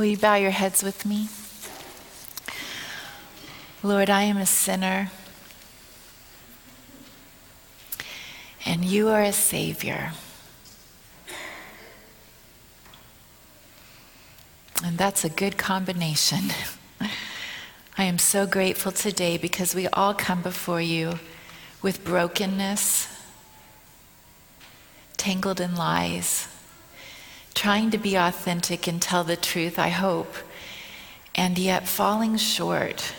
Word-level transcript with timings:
Will 0.00 0.06
you 0.06 0.16
bow 0.16 0.36
your 0.36 0.50
heads 0.50 0.82
with 0.82 1.04
me? 1.04 1.28
Lord, 3.82 4.08
I 4.08 4.22
am 4.22 4.38
a 4.38 4.46
sinner, 4.46 5.10
and 8.64 8.82
you 8.82 9.08
are 9.08 9.20
a 9.20 9.30
Savior. 9.30 10.12
And 14.82 14.96
that's 14.96 15.22
a 15.22 15.28
good 15.28 15.58
combination. 15.58 16.44
I 17.98 18.04
am 18.04 18.16
so 18.16 18.46
grateful 18.46 18.92
today 18.92 19.36
because 19.36 19.74
we 19.74 19.86
all 19.88 20.14
come 20.14 20.40
before 20.40 20.80
you 20.80 21.18
with 21.82 22.04
brokenness, 22.04 23.06
tangled 25.18 25.60
in 25.60 25.76
lies, 25.76 26.48
trying 27.54 27.90
to 27.90 27.98
be 27.98 28.16
authentic 28.16 28.86
and 28.86 29.00
tell 29.00 29.24
the 29.24 29.36
truth, 29.36 29.78
I 29.78 29.88
hope, 29.88 30.34
and 31.34 31.58
yet 31.58 31.88
falling 31.88 32.36
short. 32.36 33.14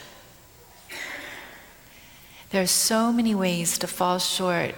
There 2.50 2.62
are 2.62 2.68
so 2.68 3.12
many 3.12 3.34
ways 3.34 3.78
to 3.78 3.88
fall 3.88 4.20
short 4.20 4.76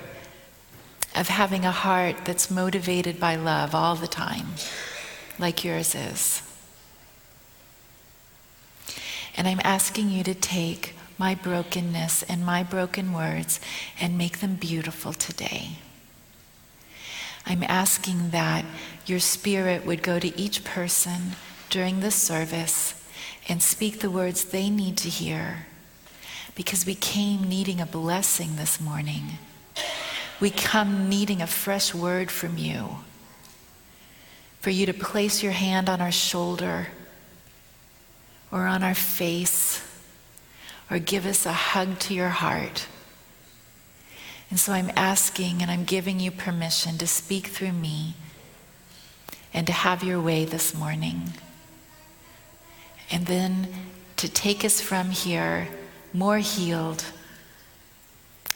of 1.16 1.28
having 1.28 1.66
a 1.66 1.72
heart 1.72 2.26
that's 2.26 2.52
motivated 2.52 3.20
by 3.20 3.36
love 3.36 3.74
all 3.74 3.96
the 3.96 4.08
time, 4.08 4.48
like 5.40 5.64
yours 5.64 5.96
is. 5.96 6.42
And 9.36 9.48
I'm 9.48 9.62
asking 9.64 10.10
you 10.10 10.24
to 10.24 10.34
take 10.34 10.96
my 11.18 11.36
brokenness 11.36 12.24
and 12.24 12.46
my 12.46 12.64
broken 12.64 13.14
words 13.14 13.60
and 14.00 14.18
make 14.18 14.40
them 14.40 14.56
beautiful 14.56 15.14
today. 15.14 15.78
I'm 17.46 17.64
asking 17.64 18.30
that 18.30 18.66
your 19.06 19.20
spirit 19.20 19.86
would 19.86 20.02
go 20.02 20.20
to 20.20 20.40
each 20.40 20.64
person 20.64 21.36
during 21.70 22.00
this 22.00 22.16
service 22.16 22.94
and 23.50 23.62
speak 23.62 24.00
the 24.00 24.12
words 24.12 24.46
they 24.46 24.70
need 24.70 24.98
to 24.98 25.10
hear 25.10 25.66
because 26.56 26.86
we 26.86 26.96
came 26.96 27.44
needing 27.44 27.82
a 27.82 27.86
blessing 27.86 28.56
this 28.56 28.80
morning. 28.80 29.40
We 30.40 30.50
come 30.50 31.10
needing 31.10 31.42
a 31.42 31.48
fresh 31.48 31.94
word 31.94 32.30
from 32.30 32.58
you. 32.58 32.98
For 34.62 34.70
you 34.70 34.86
to 34.86 34.94
place 34.94 35.44
your 35.44 35.52
hand 35.52 35.90
on 35.90 36.00
our 36.00 36.12
shoulder 36.12 36.88
or 38.52 38.66
on 38.66 38.84
our 38.84 38.94
face 38.94 39.84
or 40.90 41.00
give 41.00 41.26
us 41.26 41.46
a 41.46 41.54
hug 41.54 42.00
to 42.00 42.14
your 42.14 42.30
heart. 42.30 42.88
And 44.54 44.60
so 44.60 44.72
I'm 44.72 44.92
asking 44.96 45.64
and 45.64 45.72
I'm 45.72 45.84
giving 45.84 46.20
you 46.20 46.30
permission 46.30 47.00
to 47.00 47.08
speak 47.08 47.48
through 47.48 47.72
me 47.72 48.14
and 49.52 49.66
to 49.66 49.74
have 49.74 50.04
your 50.04 50.22
way 50.22 50.46
this 50.46 50.76
morning. 50.76 51.34
And 53.10 53.26
then 53.26 53.68
to 54.18 54.30
take 54.30 54.64
us 54.64 54.80
from 54.80 55.10
here 55.10 55.70
more 56.14 56.38
healed 56.38 57.04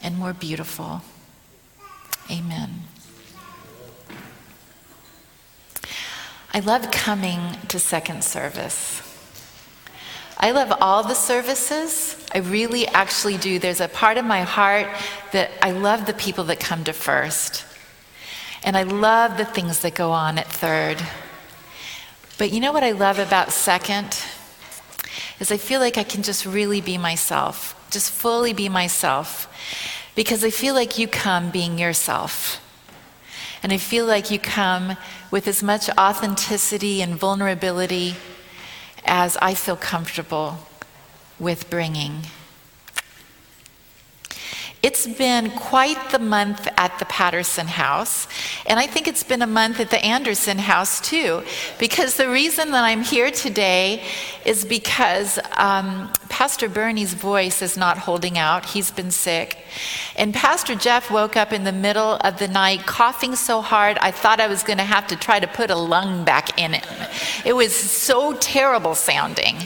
and 0.00 0.16
more 0.16 0.32
beautiful. 0.32 1.02
Amen. 2.30 2.84
I 6.54 6.60
love 6.60 6.92
coming 6.92 7.56
to 7.66 7.80
second 7.80 8.22
service. 8.22 9.07
I 10.40 10.52
love 10.52 10.72
all 10.80 11.02
the 11.02 11.14
services. 11.14 12.16
I 12.32 12.38
really 12.38 12.86
actually 12.86 13.38
do. 13.38 13.58
There's 13.58 13.80
a 13.80 13.88
part 13.88 14.18
of 14.18 14.24
my 14.24 14.42
heart 14.42 14.86
that 15.32 15.50
I 15.60 15.72
love 15.72 16.06
the 16.06 16.12
people 16.12 16.44
that 16.44 16.60
come 16.60 16.84
to 16.84 16.92
first. 16.92 17.64
And 18.62 18.76
I 18.76 18.84
love 18.84 19.36
the 19.36 19.44
things 19.44 19.80
that 19.80 19.96
go 19.96 20.12
on 20.12 20.38
at 20.38 20.46
third. 20.46 20.98
But 22.38 22.52
you 22.52 22.60
know 22.60 22.72
what 22.72 22.84
I 22.84 22.92
love 22.92 23.18
about 23.18 23.50
second? 23.50 24.16
Is 25.40 25.50
I 25.50 25.56
feel 25.56 25.80
like 25.80 25.98
I 25.98 26.04
can 26.04 26.22
just 26.22 26.46
really 26.46 26.80
be 26.80 26.98
myself, 26.98 27.74
just 27.90 28.12
fully 28.12 28.52
be 28.52 28.68
myself. 28.68 29.52
Because 30.14 30.44
I 30.44 30.50
feel 30.50 30.74
like 30.74 30.98
you 30.98 31.08
come 31.08 31.50
being 31.50 31.78
yourself. 31.78 32.64
And 33.64 33.72
I 33.72 33.76
feel 33.76 34.06
like 34.06 34.30
you 34.30 34.38
come 34.38 34.96
with 35.32 35.48
as 35.48 35.64
much 35.64 35.90
authenticity 35.98 37.02
and 37.02 37.16
vulnerability 37.16 38.14
as 39.04 39.36
I 39.38 39.54
feel 39.54 39.76
comfortable 39.76 40.58
with 41.38 41.70
bringing. 41.70 42.22
It's 44.80 45.08
been 45.08 45.50
quite 45.50 46.10
the 46.10 46.20
month 46.20 46.68
at 46.76 46.96
the 47.00 47.04
Patterson 47.06 47.66
house, 47.66 48.28
and 48.64 48.78
I 48.78 48.86
think 48.86 49.08
it's 49.08 49.24
been 49.24 49.42
a 49.42 49.46
month 49.46 49.80
at 49.80 49.90
the 49.90 49.98
Anderson 50.04 50.58
house 50.58 51.00
too, 51.00 51.42
because 51.80 52.16
the 52.16 52.30
reason 52.30 52.70
that 52.70 52.84
I'm 52.84 53.02
here 53.02 53.32
today 53.32 54.04
is 54.44 54.64
because 54.64 55.40
um, 55.56 56.12
Pastor 56.28 56.68
Bernie's 56.68 57.12
voice 57.12 57.60
is 57.60 57.76
not 57.76 57.98
holding 57.98 58.38
out. 58.38 58.66
He's 58.66 58.92
been 58.92 59.10
sick. 59.10 59.58
And 60.14 60.32
Pastor 60.32 60.76
Jeff 60.76 61.10
woke 61.10 61.36
up 61.36 61.52
in 61.52 61.64
the 61.64 61.72
middle 61.72 62.14
of 62.22 62.38
the 62.38 62.46
night 62.46 62.86
coughing 62.86 63.34
so 63.34 63.60
hard, 63.60 63.98
I 63.98 64.12
thought 64.12 64.38
I 64.40 64.46
was 64.46 64.62
going 64.62 64.78
to 64.78 64.84
have 64.84 65.08
to 65.08 65.16
try 65.16 65.40
to 65.40 65.48
put 65.48 65.70
a 65.70 65.76
lung 65.76 66.24
back 66.24 66.56
in 66.56 66.74
him. 66.74 67.08
It 67.44 67.54
was 67.54 67.74
so 67.74 68.34
terrible 68.34 68.94
sounding. 68.94 69.56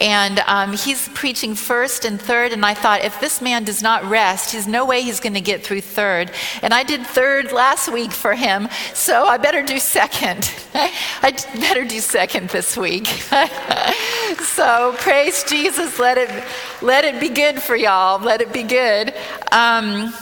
And 0.00 0.40
um, 0.46 0.72
he's 0.72 1.08
preaching 1.10 1.54
first 1.54 2.04
and 2.04 2.20
third, 2.20 2.52
and 2.52 2.64
I 2.64 2.74
thought, 2.74 3.04
if 3.04 3.20
this 3.20 3.40
man 3.40 3.64
does 3.64 3.82
not 3.82 4.04
rest, 4.04 4.52
there's 4.52 4.66
no 4.66 4.84
way 4.84 5.02
he's 5.02 5.20
going 5.20 5.34
to 5.34 5.40
get 5.40 5.64
through 5.64 5.82
third. 5.82 6.32
And 6.62 6.74
I 6.74 6.82
did 6.82 7.06
third 7.06 7.52
last 7.52 7.92
week 7.92 8.12
for 8.12 8.34
him, 8.34 8.68
so 8.94 9.26
I 9.26 9.36
better 9.36 9.62
do 9.62 9.78
second. 9.78 10.52
I 10.74 11.32
better 11.60 11.84
do 11.84 12.00
second 12.00 12.48
this 12.50 12.76
week. 12.76 13.06
so 14.40 14.94
praise 14.98 15.44
Jesus. 15.44 15.98
Let 15.98 16.18
it, 16.18 16.44
let 16.80 17.04
it 17.04 17.20
be 17.20 17.28
good 17.28 17.62
for 17.62 17.76
y'all. 17.76 18.18
Let 18.18 18.40
it 18.40 18.52
be 18.52 18.62
good. 18.62 19.14
Um, 19.52 20.12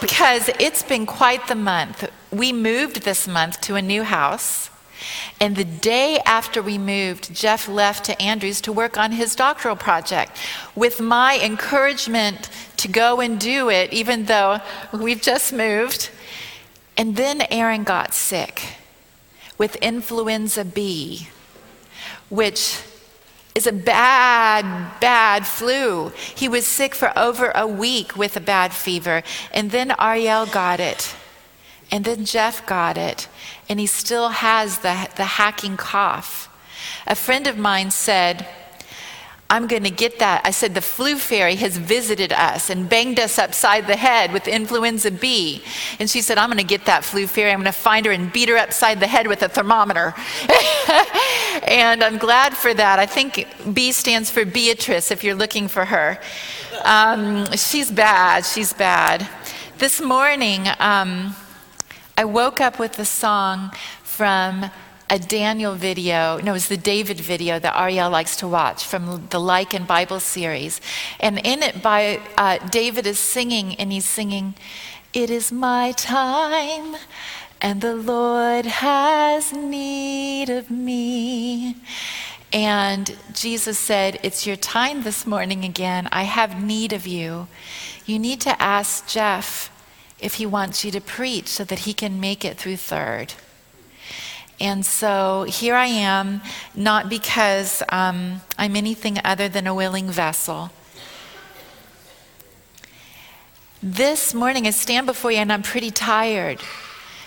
because 0.00 0.50
it's 0.60 0.82
been 0.82 1.06
quite 1.06 1.46
the 1.48 1.54
month. 1.54 2.10
We 2.30 2.52
moved 2.52 3.02
this 3.02 3.26
month 3.26 3.60
to 3.62 3.76
a 3.76 3.82
new 3.82 4.02
house. 4.02 4.70
And 5.40 5.56
the 5.56 5.64
day 5.64 6.20
after 6.24 6.62
we 6.62 6.78
moved, 6.78 7.34
Jeff 7.34 7.68
left 7.68 8.04
to 8.06 8.20
Andrews 8.22 8.60
to 8.62 8.72
work 8.72 8.96
on 8.96 9.12
his 9.12 9.34
doctoral 9.34 9.76
project 9.76 10.36
with 10.74 11.00
my 11.00 11.38
encouragement 11.42 12.48
to 12.78 12.88
go 12.88 13.20
and 13.20 13.38
do 13.38 13.68
it, 13.70 13.92
even 13.92 14.26
though 14.26 14.60
we've 14.92 15.22
just 15.22 15.52
moved. 15.52 16.10
And 16.96 17.16
then 17.16 17.42
Aaron 17.50 17.84
got 17.84 18.14
sick 18.14 18.62
with 19.58 19.76
influenza 19.76 20.64
B, 20.64 21.28
which 22.28 22.80
is 23.54 23.66
a 23.66 23.72
bad, 23.72 25.00
bad 25.00 25.46
flu. 25.46 26.10
He 26.34 26.48
was 26.48 26.66
sick 26.66 26.94
for 26.94 27.16
over 27.16 27.52
a 27.54 27.66
week 27.66 28.16
with 28.16 28.36
a 28.36 28.40
bad 28.40 28.72
fever. 28.72 29.22
And 29.52 29.70
then 29.70 29.94
Ariel 29.98 30.46
got 30.46 30.80
it. 30.80 31.14
And 31.90 32.04
then 32.04 32.24
Jeff 32.24 32.66
got 32.66 32.98
it 32.98 33.28
and 33.68 33.78
he 33.78 33.86
still 33.86 34.30
has 34.30 34.78
the, 34.78 35.08
the 35.16 35.24
hacking 35.24 35.76
cough. 35.76 36.48
A 37.06 37.14
friend 37.14 37.46
of 37.46 37.56
mine 37.56 37.90
said, 37.90 38.46
I'm 39.50 39.66
going 39.66 39.84
to 39.84 39.90
get 39.90 40.18
that. 40.18 40.40
I 40.44 40.50
said, 40.50 40.74
the 40.74 40.80
flu 40.80 41.16
fairy 41.16 41.54
has 41.56 41.76
visited 41.76 42.32
us 42.32 42.70
and 42.70 42.88
banged 42.88 43.20
us 43.20 43.38
upside 43.38 43.86
the 43.86 43.94
head 43.94 44.32
with 44.32 44.48
influenza 44.48 45.10
B. 45.10 45.62
And 46.00 46.08
she 46.10 46.22
said, 46.22 46.38
I'm 46.38 46.48
going 46.48 46.58
to 46.58 46.64
get 46.64 46.86
that 46.86 47.04
flu 47.04 47.26
fairy. 47.26 47.52
I'm 47.52 47.58
going 47.58 47.66
to 47.66 47.72
find 47.72 48.06
her 48.06 48.12
and 48.12 48.32
beat 48.32 48.48
her 48.48 48.56
upside 48.56 49.00
the 49.00 49.06
head 49.06 49.26
with 49.26 49.42
a 49.42 49.48
thermometer. 49.48 50.14
and 51.68 52.02
I'm 52.02 52.16
glad 52.16 52.56
for 52.56 52.72
that. 52.72 52.98
I 52.98 53.06
think 53.06 53.46
B 53.72 53.92
stands 53.92 54.30
for 54.30 54.44
Beatrice 54.44 55.10
if 55.10 55.22
you're 55.22 55.34
looking 55.34 55.68
for 55.68 55.84
her. 55.84 56.18
Um, 56.82 57.46
she's 57.52 57.90
bad. 57.90 58.46
She's 58.46 58.72
bad. 58.72 59.28
This 59.78 60.00
morning, 60.00 60.66
um, 60.80 61.36
I 62.16 62.24
woke 62.24 62.60
up 62.60 62.78
with 62.78 62.96
a 63.00 63.04
song 63.04 63.72
from 64.04 64.70
a 65.10 65.18
Daniel 65.18 65.74
video. 65.74 66.38
No, 66.38 66.52
it 66.52 66.54
was 66.54 66.68
the 66.68 66.76
David 66.76 67.18
video 67.18 67.58
that 67.58 67.76
Ariel 67.76 68.08
likes 68.08 68.36
to 68.36 68.46
watch 68.46 68.84
from 68.84 69.26
the 69.30 69.40
Liken 69.40 69.84
Bible 69.84 70.20
series. 70.20 70.80
And 71.18 71.40
in 71.44 71.64
it, 71.64 71.82
by 71.82 72.20
uh, 72.38 72.58
David 72.68 73.08
is 73.08 73.18
singing, 73.18 73.74
and 73.76 73.90
he's 73.90 74.04
singing, 74.04 74.54
"It 75.12 75.28
is 75.28 75.50
my 75.50 75.90
time." 75.92 76.96
And 77.60 77.80
the 77.80 77.96
Lord 77.96 78.66
has 78.66 79.52
need 79.52 80.50
of 80.50 80.70
me. 80.70 81.76
And 82.52 83.16
Jesus 83.32 83.78
said, 83.78 84.20
It's 84.22 84.46
your 84.46 84.56
time 84.56 85.02
this 85.02 85.26
morning 85.26 85.64
again. 85.64 86.08
I 86.12 86.24
have 86.24 86.62
need 86.62 86.92
of 86.92 87.06
you. 87.06 87.48
You 88.04 88.18
need 88.18 88.40
to 88.42 88.62
ask 88.62 89.06
Jeff 89.08 89.70
if 90.24 90.34
he 90.34 90.46
wants 90.46 90.84
you 90.84 90.90
to 90.90 91.00
preach 91.00 91.48
so 91.48 91.64
that 91.64 91.80
he 91.80 91.92
can 91.92 92.18
make 92.18 92.44
it 92.44 92.56
through 92.56 92.78
third. 92.78 93.34
And 94.58 94.86
so 94.86 95.44
here 95.48 95.74
I 95.74 95.86
am, 95.86 96.40
not 96.74 97.10
because 97.10 97.82
um, 97.90 98.40
I'm 98.56 98.74
anything 98.74 99.18
other 99.22 99.48
than 99.48 99.66
a 99.66 99.74
willing 99.74 100.08
vessel. 100.10 100.70
This 103.82 104.32
morning 104.32 104.66
I 104.66 104.70
stand 104.70 105.06
before 105.06 105.30
you 105.30 105.38
and 105.38 105.52
I'm 105.52 105.62
pretty 105.62 105.90
tired 105.90 106.60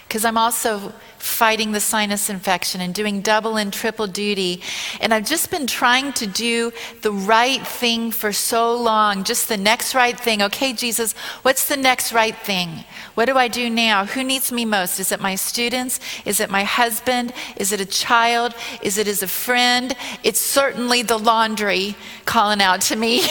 because 0.08 0.24
I'm 0.24 0.38
also 0.38 0.94
fighting 1.18 1.74
the 1.74 1.80
sinus 1.80 2.30
infection 2.30 2.80
and 2.80 2.94
doing 2.94 3.22
double 3.22 3.58
and 3.58 3.74
triple 3.74 4.08
duty. 4.08 4.62
And 5.02 5.14
I've 5.14 5.26
just 5.26 5.52
been 5.52 5.68
trying 5.68 6.14
to 6.14 6.28
do 6.28 6.72
the 7.02 7.12
right 7.12 7.66
thing 7.66 8.12
for 8.12 8.32
so 8.32 8.74
long, 8.76 9.26
just 9.26 9.50
the 9.50 9.58
next 9.58 9.94
right 9.94 10.18
thing. 10.18 10.42
Okay, 10.42 10.72
Jesus, 10.72 11.14
what's 11.42 11.68
the 11.68 11.76
next 11.76 12.14
right 12.14 12.36
thing? 12.36 12.86
What 13.16 13.26
do 13.26 13.36
I 13.36 13.50
do 13.50 13.70
now? 13.70 14.06
Who 14.06 14.24
needs 14.24 14.52
me 14.52 14.64
most? 14.64 15.00
Is 15.00 15.12
it 15.12 15.20
my 15.20 15.36
students? 15.36 16.00
Is 16.26 16.40
it 16.40 16.50
my 16.50 16.64
husband? 16.64 17.34
Is 17.58 17.74
it 17.74 17.82
a 17.82 17.86
child? 17.86 18.54
Is 18.82 18.98
it 18.98 19.08
as 19.08 19.22
a 19.22 19.28
friend? 19.28 19.96
It's 20.24 20.40
certainly 20.40 21.02
the 21.02 21.18
laundry 21.18 21.96
calling 22.26 22.62
out 22.62 22.82
to 22.82 22.96
me. 22.96 23.24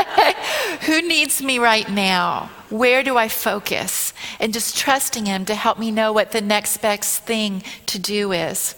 Who 0.86 1.02
needs 1.02 1.42
me 1.42 1.58
right 1.58 1.88
now? 1.88 2.50
Where 2.70 3.02
do 3.02 3.18
I 3.18 3.28
focus? 3.28 4.14
And 4.38 4.52
just 4.52 4.76
trusting 4.76 5.26
Him 5.26 5.44
to 5.46 5.54
help 5.54 5.78
me 5.78 5.90
know 5.90 6.12
what 6.12 6.32
the 6.32 6.40
next 6.40 6.78
best 6.78 7.24
thing 7.24 7.62
to 7.86 7.98
do 7.98 8.32
is. 8.32 8.74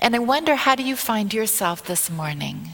And 0.00 0.16
I 0.16 0.18
wonder 0.18 0.56
how 0.56 0.74
do 0.74 0.82
you 0.82 0.96
find 0.96 1.32
yourself 1.32 1.84
this 1.84 2.10
morning? 2.10 2.70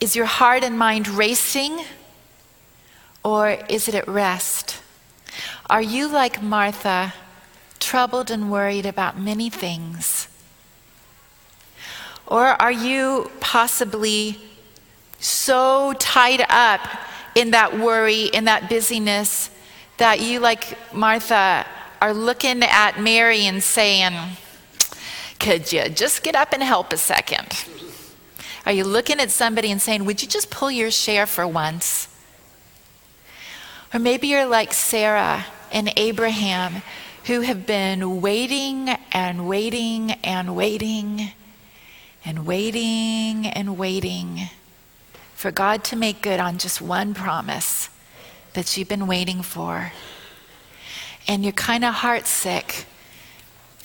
Is 0.00 0.14
your 0.14 0.26
heart 0.26 0.62
and 0.62 0.78
mind 0.78 1.08
racing 1.08 1.80
or 3.24 3.58
is 3.68 3.88
it 3.88 3.94
at 3.94 4.06
rest? 4.06 4.80
Are 5.68 5.82
you 5.82 6.08
like 6.08 6.42
Martha, 6.42 7.14
troubled 7.80 8.30
and 8.30 8.50
worried 8.50 8.86
about 8.86 9.18
many 9.18 9.50
things? 9.50 10.28
Or 12.26 12.60
are 12.60 12.72
you 12.72 13.30
possibly 13.40 14.38
so 15.18 15.94
tied 15.98 16.44
up 16.48 16.80
in 17.34 17.50
that 17.50 17.78
worry, 17.78 18.24
in 18.24 18.44
that 18.44 18.68
busyness, 18.68 19.50
that 19.96 20.20
you, 20.20 20.40
like 20.40 20.76
Martha, 20.94 21.66
are 22.00 22.12
looking 22.12 22.62
at 22.62 23.00
Mary 23.00 23.46
and 23.46 23.62
saying, 23.62 24.12
Could 25.38 25.72
you 25.72 25.88
just 25.88 26.22
get 26.22 26.34
up 26.34 26.52
and 26.52 26.62
help 26.62 26.92
a 26.92 26.96
second? 26.96 27.64
Are 28.66 28.72
you 28.72 28.84
looking 28.84 29.20
at 29.20 29.30
somebody 29.30 29.70
and 29.70 29.80
saying, 29.80 30.04
Would 30.04 30.22
you 30.22 30.28
just 30.28 30.50
pull 30.50 30.70
your 30.70 30.90
share 30.90 31.26
for 31.26 31.46
once? 31.46 32.08
Or 33.92 34.00
maybe 34.00 34.26
you're 34.26 34.46
like 34.46 34.72
Sarah 34.72 35.46
and 35.70 35.92
Abraham, 35.96 36.82
who 37.26 37.42
have 37.42 37.66
been 37.66 38.20
waiting 38.20 38.90
and 39.12 39.48
waiting 39.48 40.12
and 40.24 40.56
waiting 40.56 41.32
and 42.24 42.46
waiting 42.46 43.46
and 43.46 43.78
waiting 43.78 44.48
for 45.44 45.50
God 45.50 45.84
to 45.84 45.94
make 45.94 46.22
good 46.22 46.40
on 46.40 46.56
just 46.56 46.80
one 46.80 47.12
promise 47.12 47.90
that 48.54 48.78
you've 48.78 48.88
been 48.88 49.06
waiting 49.06 49.42
for. 49.42 49.92
And 51.28 51.44
you're 51.44 51.52
kind 51.52 51.84
of 51.84 51.96
heartsick 51.96 52.86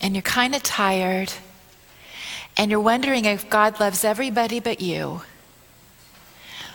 and 0.01 0.15
you're 0.15 0.21
kind 0.21 0.55
of 0.55 0.63
tired 0.63 1.33
and 2.55 2.71
you're 2.71 2.79
wondering 2.79 3.25
if 3.25 3.49
God 3.49 3.77
loves 3.77 4.05
everybody 4.05 4.61
but 4.61 4.79
you. 4.79 5.23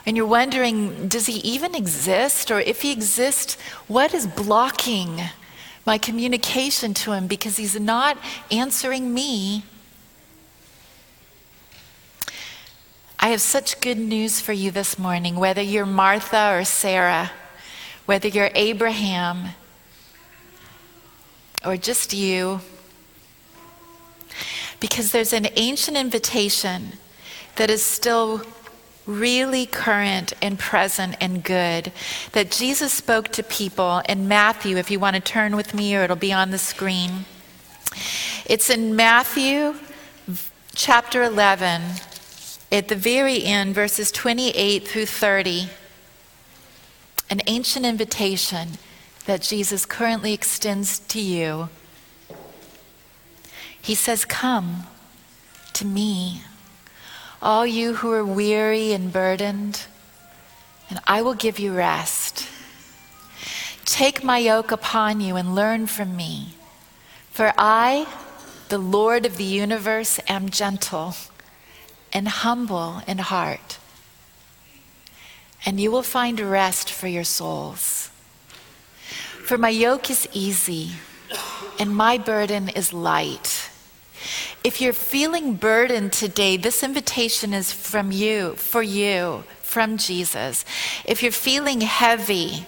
And 0.04 0.18
you're 0.18 0.26
wondering, 0.26 1.08
does 1.08 1.24
he 1.24 1.38
even 1.38 1.74
exist? 1.74 2.50
Or 2.50 2.60
if 2.60 2.82
he 2.82 2.92
exists, 2.92 3.56
what 3.88 4.12
is 4.12 4.26
blocking 4.26 5.18
my 5.86 5.96
communication 5.96 6.92
to 6.92 7.12
him 7.12 7.26
because 7.26 7.56
he's 7.56 7.80
not 7.80 8.18
answering 8.50 9.14
me 9.14 9.64
I 13.24 13.28
have 13.28 13.40
such 13.40 13.80
good 13.80 13.96
news 13.96 14.42
for 14.42 14.52
you 14.52 14.70
this 14.70 14.98
morning, 14.98 15.36
whether 15.36 15.62
you're 15.62 15.86
Martha 15.86 16.58
or 16.58 16.62
Sarah, 16.62 17.30
whether 18.04 18.28
you're 18.28 18.50
Abraham 18.54 19.54
or 21.64 21.78
just 21.78 22.12
you. 22.12 22.60
Because 24.78 25.10
there's 25.10 25.32
an 25.32 25.48
ancient 25.56 25.96
invitation 25.96 26.98
that 27.56 27.70
is 27.70 27.82
still 27.82 28.42
really 29.06 29.64
current 29.64 30.34
and 30.42 30.58
present 30.58 31.16
and 31.18 31.42
good 31.42 31.92
that 32.32 32.50
Jesus 32.50 32.92
spoke 32.92 33.28
to 33.28 33.42
people 33.42 34.02
in 34.06 34.28
Matthew, 34.28 34.76
if 34.76 34.90
you 34.90 35.00
want 35.00 35.16
to 35.16 35.22
turn 35.22 35.56
with 35.56 35.72
me, 35.72 35.96
or 35.96 36.02
it'll 36.02 36.14
be 36.14 36.34
on 36.34 36.50
the 36.50 36.58
screen. 36.58 37.24
It's 38.44 38.68
in 38.68 38.94
Matthew 38.94 39.76
chapter 40.74 41.22
11 41.22 41.80
at 42.74 42.88
the 42.88 42.96
very 42.96 43.44
end, 43.44 43.72
verses 43.72 44.10
28 44.10 44.88
through 44.88 45.06
30, 45.06 45.68
an 47.30 47.40
ancient 47.46 47.86
invitation 47.86 48.70
that 49.26 49.42
Jesus 49.42 49.86
currently 49.86 50.32
extends 50.32 50.98
to 50.98 51.20
you. 51.20 51.68
He 53.80 53.94
says, 53.94 54.24
Come 54.24 54.88
to 55.74 55.86
me, 55.86 56.42
all 57.40 57.64
you 57.64 57.94
who 57.94 58.10
are 58.10 58.24
weary 58.24 58.92
and 58.92 59.12
burdened, 59.12 59.86
and 60.90 60.98
I 61.06 61.22
will 61.22 61.34
give 61.34 61.60
you 61.60 61.72
rest. 61.72 62.48
Take 63.84 64.24
my 64.24 64.38
yoke 64.38 64.72
upon 64.72 65.20
you 65.20 65.36
and 65.36 65.54
learn 65.54 65.86
from 65.86 66.16
me, 66.16 66.56
for 67.30 67.52
I, 67.56 68.08
the 68.68 68.78
Lord 68.78 69.24
of 69.26 69.36
the 69.36 69.44
universe, 69.44 70.18
am 70.26 70.48
gentle 70.48 71.14
and 72.14 72.28
humble 72.28 73.02
in 73.06 73.18
heart, 73.18 73.78
and 75.66 75.80
you 75.80 75.90
will 75.90 76.02
find 76.02 76.38
rest 76.38 76.90
for 76.90 77.08
your 77.08 77.24
souls. 77.24 78.10
For 79.44 79.58
my 79.58 79.68
yoke 79.68 80.08
is 80.08 80.28
easy, 80.32 80.92
and 81.78 81.94
my 81.94 82.16
burden 82.16 82.70
is 82.70 82.92
light. 82.92 83.68
If 84.62 84.80
you're 84.80 84.94
feeling 84.94 85.54
burdened 85.56 86.12
today, 86.12 86.56
this 86.56 86.82
invitation 86.82 87.52
is 87.52 87.72
from 87.72 88.12
you, 88.12 88.54
for 88.54 88.82
you, 88.82 89.44
from 89.60 89.98
Jesus. 89.98 90.64
If 91.04 91.22
you're 91.22 91.32
feeling 91.32 91.82
heavy, 91.82 92.66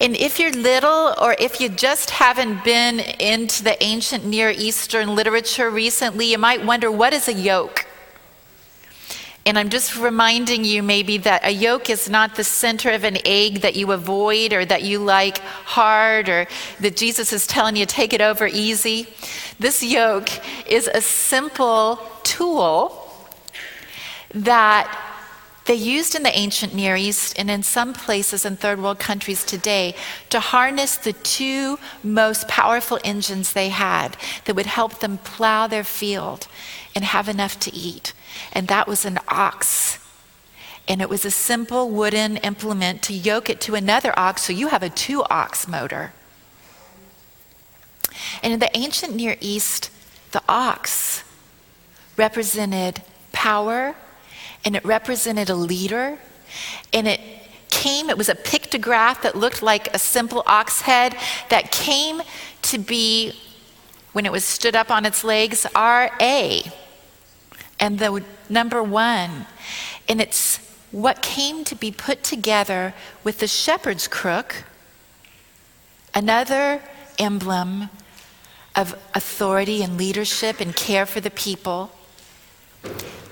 and 0.00 0.16
if 0.16 0.38
you're 0.38 0.52
little, 0.52 1.14
or 1.20 1.34
if 1.38 1.60
you 1.60 1.68
just 1.68 2.10
haven't 2.10 2.62
been 2.64 3.00
into 3.00 3.64
the 3.64 3.82
ancient 3.82 4.24
Near 4.24 4.50
Eastern 4.50 5.14
literature 5.14 5.70
recently, 5.70 6.30
you 6.30 6.38
might 6.38 6.64
wonder 6.64 6.90
what 6.90 7.12
is 7.12 7.26
a 7.28 7.32
yoke? 7.32 7.86
And 9.48 9.58
I'm 9.58 9.70
just 9.70 9.96
reminding 9.96 10.66
you 10.66 10.82
maybe 10.82 11.16
that 11.18 11.42
a 11.42 11.50
yolk 11.50 11.88
is 11.88 12.10
not 12.10 12.34
the 12.34 12.44
center 12.44 12.90
of 12.90 13.02
an 13.02 13.16
egg 13.24 13.62
that 13.62 13.76
you 13.76 13.92
avoid 13.92 14.52
or 14.52 14.66
that 14.66 14.82
you 14.82 14.98
like 14.98 15.38
hard 15.38 16.28
or 16.28 16.46
that 16.80 16.98
Jesus 16.98 17.32
is 17.32 17.46
telling 17.46 17.74
you 17.74 17.86
take 17.86 18.12
it 18.12 18.20
over 18.20 18.46
easy. 18.46 19.08
This 19.58 19.82
yoke 19.82 20.28
is 20.68 20.86
a 20.92 21.00
simple 21.00 21.98
tool 22.24 23.10
that 24.34 25.07
they 25.68 25.74
used 25.74 26.14
in 26.14 26.22
the 26.22 26.36
ancient 26.36 26.74
Near 26.74 26.96
East 26.96 27.38
and 27.38 27.50
in 27.50 27.62
some 27.62 27.92
places 27.92 28.46
in 28.46 28.56
third 28.56 28.82
world 28.82 28.98
countries 28.98 29.44
today 29.44 29.94
to 30.30 30.40
harness 30.40 30.96
the 30.96 31.12
two 31.12 31.78
most 32.02 32.48
powerful 32.48 32.98
engines 33.04 33.52
they 33.52 33.68
had 33.68 34.16
that 34.46 34.56
would 34.56 34.64
help 34.64 35.00
them 35.00 35.18
plow 35.18 35.66
their 35.66 35.84
field 35.84 36.48
and 36.94 37.04
have 37.04 37.28
enough 37.28 37.60
to 37.60 37.74
eat. 37.74 38.14
And 38.50 38.66
that 38.68 38.88
was 38.88 39.04
an 39.04 39.18
ox. 39.28 39.98
And 40.88 41.02
it 41.02 41.10
was 41.10 41.26
a 41.26 41.30
simple 41.30 41.90
wooden 41.90 42.38
implement 42.38 43.02
to 43.02 43.12
yoke 43.12 43.50
it 43.50 43.60
to 43.62 43.74
another 43.74 44.18
ox, 44.18 44.44
so 44.44 44.54
you 44.54 44.68
have 44.68 44.82
a 44.82 44.88
two 44.88 45.22
ox 45.24 45.68
motor. 45.68 46.14
And 48.42 48.54
in 48.54 48.58
the 48.58 48.74
ancient 48.74 49.14
Near 49.14 49.36
East, 49.38 49.90
the 50.32 50.42
ox 50.48 51.24
represented 52.16 53.02
power 53.32 53.96
and 54.64 54.76
it 54.76 54.84
represented 54.84 55.50
a 55.50 55.54
leader, 55.54 56.18
and 56.92 57.06
it 57.06 57.20
came, 57.70 58.10
it 58.10 58.18
was 58.18 58.28
a 58.28 58.34
pictograph 58.34 59.22
that 59.22 59.36
looked 59.36 59.62
like 59.62 59.94
a 59.94 59.98
simple 59.98 60.42
ox 60.46 60.80
head 60.82 61.16
that 61.48 61.70
came 61.70 62.22
to 62.62 62.78
be, 62.78 63.32
when 64.12 64.26
it 64.26 64.32
was 64.32 64.44
stood 64.44 64.74
up 64.74 64.90
on 64.90 65.06
its 65.06 65.22
legs, 65.22 65.66
R-A, 65.74 66.62
and 67.78 67.98
the 67.98 68.24
number 68.48 68.82
one. 68.82 69.46
And 70.08 70.20
it's 70.20 70.58
what 70.90 71.22
came 71.22 71.64
to 71.64 71.74
be 71.74 71.90
put 71.90 72.22
together 72.22 72.94
with 73.22 73.38
the 73.38 73.46
shepherd's 73.46 74.08
crook, 74.08 74.64
another 76.14 76.82
emblem 77.18 77.90
of 78.74 78.94
authority 79.14 79.82
and 79.82 79.98
leadership 79.98 80.60
and 80.60 80.74
care 80.74 81.04
for 81.04 81.20
the 81.20 81.30
people. 81.30 81.90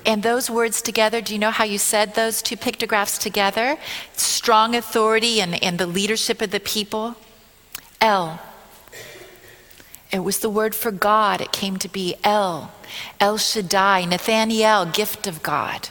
And 0.07 0.23
those 0.23 0.49
words 0.49 0.81
together, 0.81 1.21
do 1.21 1.33
you 1.33 1.39
know 1.41 1.51
how 1.51 1.65
you 1.65 1.79
said 1.79 2.15
those 2.15 2.41
two 2.41 2.57
pictographs 2.57 3.19
together? 3.19 3.77
Strong 4.15 4.77
authority 4.77 5.41
and, 5.41 5.61
and 5.63 5.79
the 5.79 5.87
leadership 5.87 6.41
of 6.41 6.53
the 6.53 6.61
people. 6.61 7.17
El. 8.01 8.41
It 10.13 10.21
was 10.21 10.39
the 10.39 10.49
word 10.49 10.77
for 10.77 10.93
God. 10.93 11.41
It 11.41 11.51
came 11.51 11.77
to 11.79 11.89
be 11.89 12.15
El. 12.23 12.73
El 13.19 13.37
Shaddai, 13.37 14.05
Nathaniel, 14.05 14.87
gift 14.87 15.27
of 15.27 15.43
God. 15.43 15.89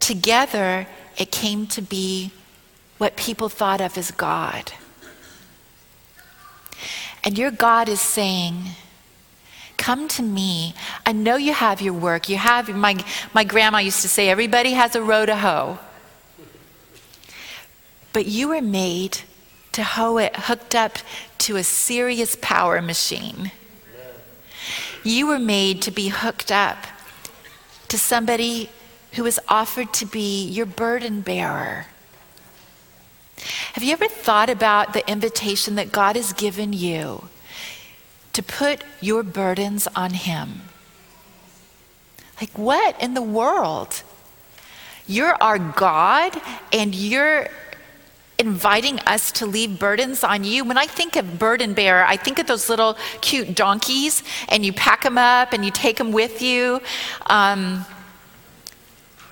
Together, 0.00 0.88
it 1.16 1.30
came 1.30 1.68
to 1.68 1.80
be 1.80 2.32
what 2.98 3.16
people 3.16 3.48
thought 3.48 3.80
of 3.80 3.96
as 3.96 4.10
God. 4.10 4.72
And 7.22 7.38
your 7.38 7.52
God 7.52 7.88
is 7.88 8.00
saying, 8.00 8.64
Come 9.76 10.08
to 10.08 10.22
me. 10.22 10.74
I 11.04 11.12
know 11.12 11.36
you 11.36 11.52
have 11.52 11.80
your 11.80 11.94
work. 11.94 12.28
You 12.28 12.36
have, 12.36 12.68
my, 12.74 13.02
my 13.34 13.44
grandma 13.44 13.78
used 13.78 14.02
to 14.02 14.08
say, 14.08 14.28
everybody 14.28 14.72
has 14.72 14.94
a 14.94 15.02
row 15.02 15.26
to 15.26 15.36
hoe. 15.36 15.78
But 18.12 18.26
you 18.26 18.48
were 18.48 18.62
made 18.62 19.18
to 19.72 19.82
hoe 19.82 20.18
it 20.18 20.36
hooked 20.36 20.74
up 20.74 20.98
to 21.38 21.56
a 21.56 21.64
serious 21.64 22.36
power 22.40 22.80
machine. 22.80 23.50
You 25.02 25.26
were 25.26 25.38
made 25.38 25.82
to 25.82 25.90
be 25.90 26.08
hooked 26.08 26.50
up 26.50 26.86
to 27.88 27.98
somebody 27.98 28.70
who 29.12 29.26
is 29.26 29.38
offered 29.48 29.92
to 29.94 30.06
be 30.06 30.46
your 30.48 30.66
burden 30.66 31.20
bearer. 31.20 31.86
Have 33.74 33.84
you 33.84 33.92
ever 33.92 34.08
thought 34.08 34.48
about 34.48 34.92
the 34.92 35.08
invitation 35.10 35.74
that 35.74 35.92
God 35.92 36.16
has 36.16 36.32
given 36.32 36.72
you 36.72 37.28
to 38.34 38.42
put 38.42 38.84
your 39.00 39.22
burdens 39.22 39.88
on 39.96 40.10
Him? 40.14 40.62
Like, 42.40 42.56
what 42.58 43.00
in 43.02 43.14
the 43.14 43.22
world? 43.22 44.02
You're 45.06 45.36
our 45.40 45.58
God, 45.58 46.40
and 46.72 46.94
you're 46.94 47.48
inviting 48.38 48.98
us 49.00 49.30
to 49.32 49.46
leave 49.46 49.78
burdens 49.78 50.24
on 50.24 50.44
you. 50.44 50.64
When 50.64 50.76
I 50.76 50.86
think 50.86 51.16
of 51.16 51.38
burden 51.38 51.72
bearer, 51.72 52.04
I 52.04 52.16
think 52.16 52.38
of 52.38 52.46
those 52.46 52.68
little 52.68 52.96
cute 53.20 53.54
donkeys, 53.54 54.22
and 54.48 54.64
you 54.64 54.72
pack 54.72 55.02
them 55.02 55.18
up 55.18 55.52
and 55.52 55.64
you 55.64 55.70
take 55.70 55.98
them 55.98 56.12
with 56.12 56.42
you. 56.42 56.80
Um, 57.26 57.84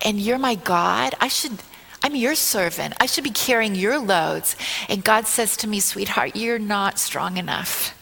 and 0.05 0.19
you're 0.19 0.39
my 0.39 0.55
God. 0.55 1.15
I 1.19 1.27
should. 1.27 1.59
I'm 2.05 2.15
your 2.15 2.35
servant. 2.35 2.93
I 2.99 3.05
should 3.05 3.23
be 3.23 3.31
carrying 3.31 3.75
your 3.75 3.97
loads. 3.97 4.57
And 4.89 5.03
God 5.05 5.25
says 5.25 5.55
to 5.57 5.67
me, 5.67 5.79
sweetheart, 5.79 6.35
you're 6.35 6.59
not 6.59 6.99
strong 6.99 7.37
enough. 7.37 7.97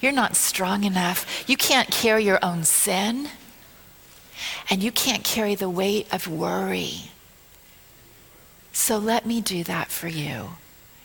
You're 0.00 0.12
not 0.12 0.36
strong 0.36 0.84
enough. 0.84 1.44
You 1.48 1.56
can't 1.56 1.90
carry 1.90 2.24
your 2.24 2.38
own 2.42 2.64
sin. 2.64 3.28
And 4.68 4.82
you 4.82 4.92
can't 4.92 5.24
carry 5.24 5.54
the 5.54 5.70
weight 5.70 6.12
of 6.12 6.28
worry. 6.28 7.10
So 8.72 8.98
let 8.98 9.24
me 9.24 9.40
do 9.40 9.64
that 9.64 9.90
for 9.90 10.08
you. 10.08 10.50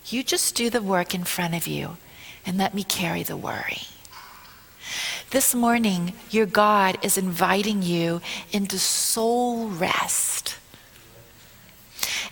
You 0.07 0.23
just 0.23 0.55
do 0.55 0.69
the 0.69 0.81
work 0.81 1.15
in 1.15 1.23
front 1.23 1.55
of 1.55 1.67
you 1.67 1.97
and 2.45 2.57
let 2.57 2.73
me 2.73 2.83
carry 2.83 3.23
the 3.23 3.37
worry. 3.37 3.83
This 5.29 5.55
morning, 5.55 6.13
your 6.29 6.45
God 6.45 6.97
is 7.01 7.17
inviting 7.17 7.81
you 7.81 8.19
into 8.51 8.77
soul 8.77 9.69
rest. 9.69 10.57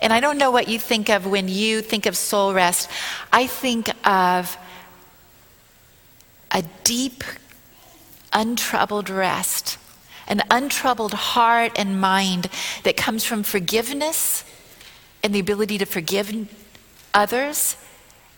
And 0.01 0.11
I 0.11 0.19
don't 0.19 0.37
know 0.37 0.51
what 0.51 0.67
you 0.67 0.79
think 0.79 1.09
of 1.09 1.25
when 1.25 1.47
you 1.47 1.81
think 1.81 2.05
of 2.05 2.17
soul 2.17 2.53
rest. 2.53 2.89
I 3.31 3.47
think 3.47 3.89
of 4.05 4.57
a 6.51 6.63
deep, 6.83 7.23
untroubled 8.33 9.09
rest, 9.09 9.77
an 10.27 10.43
untroubled 10.51 11.13
heart 11.13 11.71
and 11.75 11.99
mind 11.99 12.49
that 12.83 12.97
comes 12.97 13.23
from 13.23 13.43
forgiveness 13.43 14.43
and 15.23 15.33
the 15.33 15.39
ability 15.39 15.77
to 15.77 15.85
forgive 15.85 16.47
others 17.13 17.75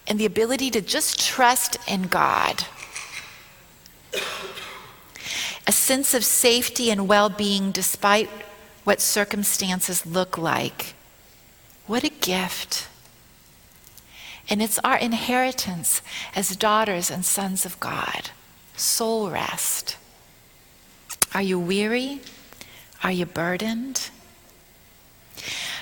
and 0.07 0.19
the 0.19 0.25
ability 0.25 0.71
to 0.71 0.81
just 0.81 1.19
trust 1.19 1.77
in 1.87 2.03
God. 2.03 2.65
A 5.67 5.71
sense 5.71 6.13
of 6.13 6.25
safety 6.25 6.89
and 6.89 7.07
well 7.07 7.29
being 7.29 7.71
despite 7.71 8.29
what 8.83 8.99
circumstances 8.99 10.05
look 10.05 10.37
like. 10.37 10.95
What 11.87 12.03
a 12.03 12.09
gift. 12.09 12.87
And 14.49 14.61
it's 14.61 14.79
our 14.79 14.97
inheritance 14.97 16.01
as 16.35 16.55
daughters 16.55 17.09
and 17.09 17.23
sons 17.23 17.65
of 17.65 17.79
God. 17.79 18.31
Soul 18.75 19.29
rest. 19.29 19.97
Are 21.33 21.41
you 21.41 21.59
weary? 21.59 22.21
Are 23.03 23.11
you 23.11 23.25
burdened? 23.25 24.09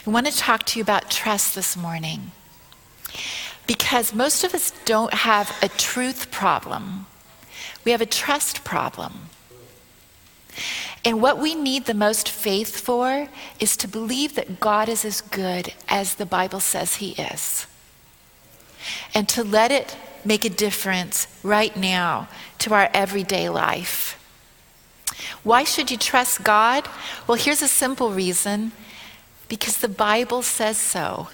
I 0.05 0.09
want 0.09 0.27
to 0.27 0.35
talk 0.35 0.63
to 0.67 0.79
you 0.79 0.83
about 0.83 1.11
trust 1.11 1.55
this 1.55 1.75
morning 1.75 2.31
because 3.67 4.15
most 4.15 4.43
of 4.43 4.55
us 4.55 4.71
don't 4.85 5.13
have 5.13 5.55
a 5.61 5.69
truth 5.69 6.31
problem, 6.31 7.05
we 7.85 7.91
have 7.91 8.01
a 8.01 8.05
trust 8.05 8.63
problem. 8.63 9.29
And 11.05 11.21
what 11.21 11.37
we 11.37 11.55
need 11.55 11.85
the 11.85 11.93
most 11.93 12.27
faith 12.29 12.75
for 12.77 13.29
is 13.59 13.77
to 13.77 13.87
believe 13.87 14.35
that 14.35 14.59
God 14.59 14.89
is 14.89 15.05
as 15.05 15.21
good 15.21 15.73
as 15.87 16.15
the 16.15 16.25
Bible 16.25 16.59
says 16.59 16.95
He 16.95 17.11
is. 17.11 17.67
And 19.13 19.27
to 19.29 19.43
let 19.43 19.71
it 19.71 19.97
make 20.25 20.45
a 20.45 20.49
difference 20.49 21.27
right 21.43 21.75
now 21.75 22.27
to 22.59 22.73
our 22.73 22.89
everyday 22.93 23.49
life. 23.49 24.15
Why 25.43 25.63
should 25.63 25.91
you 25.91 25.97
trust 25.97 26.43
God? 26.43 26.87
Well, 27.27 27.37
here's 27.37 27.61
a 27.61 27.67
simple 27.67 28.11
reason 28.11 28.71
because 29.47 29.77
the 29.77 29.87
Bible 29.87 30.41
says 30.41 30.77
so. 30.77 31.29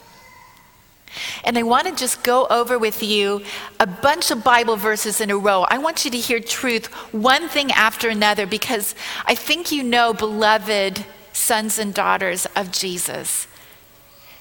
And 1.43 1.57
I 1.57 1.63
want 1.63 1.87
to 1.87 1.95
just 1.95 2.23
go 2.23 2.45
over 2.49 2.77
with 2.77 3.01
you 3.01 3.41
a 3.79 3.87
bunch 3.87 4.31
of 4.31 4.43
Bible 4.43 4.75
verses 4.75 5.21
in 5.21 5.29
a 5.29 5.37
row. 5.37 5.65
I 5.69 5.77
want 5.77 6.03
you 6.03 6.11
to 6.11 6.17
hear 6.17 6.39
truth 6.39 6.87
one 7.13 7.47
thing 7.47 7.71
after 7.71 8.09
another 8.09 8.45
because 8.45 8.95
I 9.25 9.35
think 9.35 9.71
you 9.71 9.83
know, 9.83 10.13
beloved 10.13 11.05
sons 11.31 11.79
and 11.79 11.93
daughters 11.93 12.45
of 12.55 12.71
Jesus, 12.71 13.47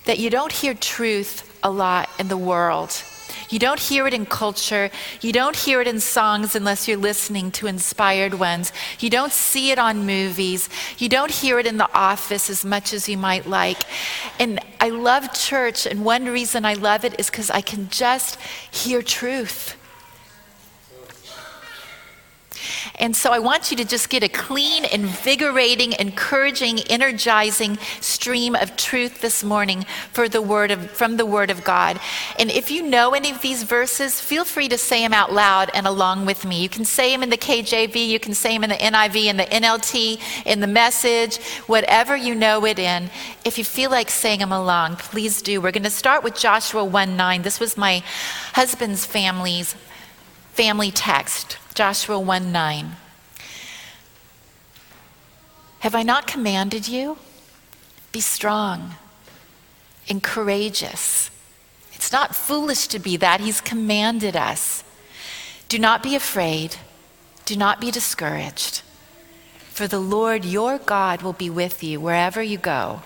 that 0.04 0.18
you 0.18 0.30
don't 0.30 0.52
hear 0.52 0.74
truth 0.74 1.53
a 1.64 1.70
lot 1.70 2.08
in 2.20 2.28
the 2.28 2.36
world. 2.36 3.02
You 3.48 3.58
don't 3.58 3.80
hear 3.80 4.06
it 4.06 4.14
in 4.14 4.26
culture. 4.26 4.90
You 5.20 5.32
don't 5.32 5.56
hear 5.56 5.80
it 5.80 5.88
in 5.88 6.00
songs 6.00 6.54
unless 6.54 6.86
you're 6.86 6.96
listening 6.96 7.50
to 7.52 7.66
inspired 7.66 8.34
ones. 8.34 8.72
You 9.00 9.10
don't 9.10 9.32
see 9.32 9.70
it 9.70 9.78
on 9.78 10.06
movies. 10.06 10.68
You 10.98 11.08
don't 11.08 11.30
hear 11.30 11.58
it 11.58 11.66
in 11.66 11.76
the 11.76 11.92
office 11.94 12.48
as 12.50 12.64
much 12.64 12.92
as 12.92 13.08
you 13.08 13.16
might 13.16 13.46
like. 13.46 13.82
And 14.38 14.60
I 14.80 14.90
love 14.90 15.32
church, 15.34 15.86
and 15.86 16.04
one 16.04 16.26
reason 16.26 16.64
I 16.64 16.74
love 16.74 17.04
it 17.04 17.18
is 17.18 17.30
because 17.30 17.50
I 17.50 17.60
can 17.60 17.88
just 17.88 18.40
hear 18.70 19.02
truth. 19.02 19.76
And 22.96 23.16
so 23.16 23.32
I 23.32 23.38
want 23.38 23.70
you 23.70 23.76
to 23.78 23.84
just 23.84 24.10
get 24.10 24.22
a 24.22 24.28
clean, 24.28 24.84
invigorating, 24.84 25.92
encouraging, 25.98 26.80
energizing 26.90 27.78
stream 28.00 28.54
of 28.54 28.76
truth 28.76 29.20
this 29.20 29.42
morning 29.42 29.84
for 30.12 30.28
the 30.28 30.42
word 30.42 30.70
of, 30.70 30.90
from 30.90 31.16
the 31.16 31.26
Word 31.26 31.50
of 31.50 31.64
God. 31.64 32.00
And 32.38 32.50
if 32.50 32.70
you 32.70 32.82
know 32.82 33.12
any 33.12 33.30
of 33.30 33.40
these 33.40 33.62
verses, 33.62 34.20
feel 34.20 34.44
free 34.44 34.68
to 34.68 34.78
say 34.78 35.00
them 35.00 35.12
out 35.12 35.32
loud 35.32 35.70
and 35.74 35.86
along 35.86 36.26
with 36.26 36.44
me. 36.44 36.62
You 36.62 36.68
can 36.68 36.84
say 36.84 37.10
them 37.12 37.22
in 37.22 37.30
the 37.30 37.36
KJV, 37.36 38.08
you 38.08 38.20
can 38.20 38.34
say 38.34 38.54
them 38.54 38.64
in 38.64 38.70
the 38.70 38.76
NIV, 38.76 39.24
in 39.24 39.36
the 39.36 39.44
NLT, 39.44 40.20
in 40.46 40.60
the 40.60 40.66
message, 40.66 41.38
whatever 41.66 42.16
you 42.16 42.34
know 42.34 42.64
it 42.64 42.78
in. 42.78 43.10
If 43.44 43.58
you 43.58 43.64
feel 43.64 43.90
like 43.90 44.10
saying 44.10 44.40
them 44.40 44.52
along, 44.52 44.96
please 44.96 45.42
do. 45.42 45.60
We're 45.60 45.72
going 45.72 45.82
to 45.84 45.90
start 45.90 46.22
with 46.22 46.34
Joshua 46.34 46.84
1 46.84 47.16
9. 47.16 47.42
This 47.42 47.60
was 47.60 47.76
my 47.76 48.02
husband's 48.52 49.04
family's 49.04 49.74
family 50.52 50.90
text. 50.90 51.58
Joshua 51.74 52.20
1 52.20 52.52
9. 52.52 52.96
Have 55.80 55.94
I 55.94 56.02
not 56.02 56.26
commanded 56.26 56.86
you? 56.86 57.18
Be 58.12 58.20
strong 58.20 58.94
and 60.08 60.22
courageous. 60.22 61.30
It's 61.92 62.12
not 62.12 62.36
foolish 62.36 62.86
to 62.88 62.98
be 62.98 63.16
that. 63.16 63.40
He's 63.40 63.60
commanded 63.60 64.36
us. 64.36 64.84
Do 65.68 65.78
not 65.78 66.02
be 66.02 66.14
afraid. 66.14 66.76
Do 67.44 67.56
not 67.56 67.80
be 67.80 67.90
discouraged. 67.90 68.82
For 69.70 69.88
the 69.88 69.98
Lord 69.98 70.44
your 70.44 70.78
God 70.78 71.22
will 71.22 71.32
be 71.32 71.50
with 71.50 71.82
you 71.82 72.00
wherever 72.00 72.40
you 72.40 72.56
go. 72.56 73.02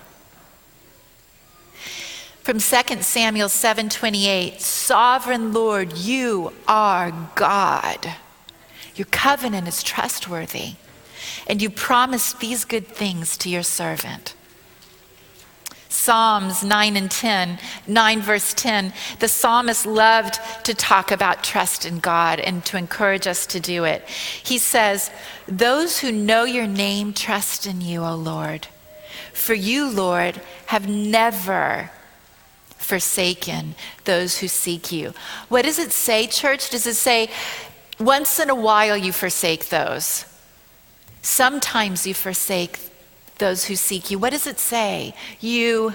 From 2.43 2.59
2 2.59 3.03
Samuel 3.03 3.49
7:28, 3.49 4.61
Sovereign 4.61 5.53
Lord, 5.53 5.97
you 5.97 6.53
are 6.67 7.11
God. 7.35 8.15
Your 8.99 9.07
covenant 9.11 9.65
is 9.65 9.81
trustworthy, 9.81 10.73
and 11.47 11.61
you 11.61 11.69
promised 11.69 12.41
these 12.41 12.65
good 12.65 12.85
things 12.85 13.37
to 13.37 13.49
your 13.49 13.63
servant. 13.63 14.35
Psalms 15.87 16.65
9 16.65 16.97
and 16.97 17.09
10, 17.09 17.59
9 17.87 18.21
verse 18.21 18.53
10, 18.53 18.91
the 19.19 19.29
psalmist 19.29 19.85
loved 19.85 20.41
to 20.65 20.73
talk 20.73 21.11
about 21.11 21.45
trust 21.45 21.85
in 21.85 21.99
God 21.99 22.41
and 22.41 22.65
to 22.65 22.75
encourage 22.75 23.25
us 23.25 23.45
to 23.45 23.61
do 23.61 23.85
it. 23.85 24.05
He 24.05 24.57
says, 24.57 25.11
Those 25.47 25.99
who 25.99 26.11
know 26.11 26.43
your 26.43 26.67
name 26.67 27.13
trust 27.13 27.65
in 27.65 27.79
you, 27.79 28.03
O 28.03 28.15
Lord. 28.15 28.67
For 29.31 29.53
you, 29.53 29.89
Lord, 29.89 30.41
have 30.65 30.89
never 30.89 31.89
forsaken 32.89 33.75
those 34.03 34.39
who 34.39 34.47
seek 34.49 34.91
you. 34.91 35.13
What 35.47 35.63
does 35.63 35.79
it 35.79 35.91
say, 35.91 36.27
church? 36.27 36.71
Does 36.71 36.87
it 36.87 36.95
say, 36.95 37.29
once 37.99 38.39
in 38.39 38.49
a 38.49 38.55
while, 38.55 38.97
you 38.97 39.11
forsake 39.11 39.69
those. 39.69 40.25
Sometimes 41.21 42.07
you 42.07 42.13
forsake 42.13 42.79
those 43.37 43.65
who 43.65 43.75
seek 43.75 44.09
you. 44.09 44.19
What 44.19 44.31
does 44.31 44.47
it 44.47 44.59
say? 44.59 45.13
You 45.39 45.93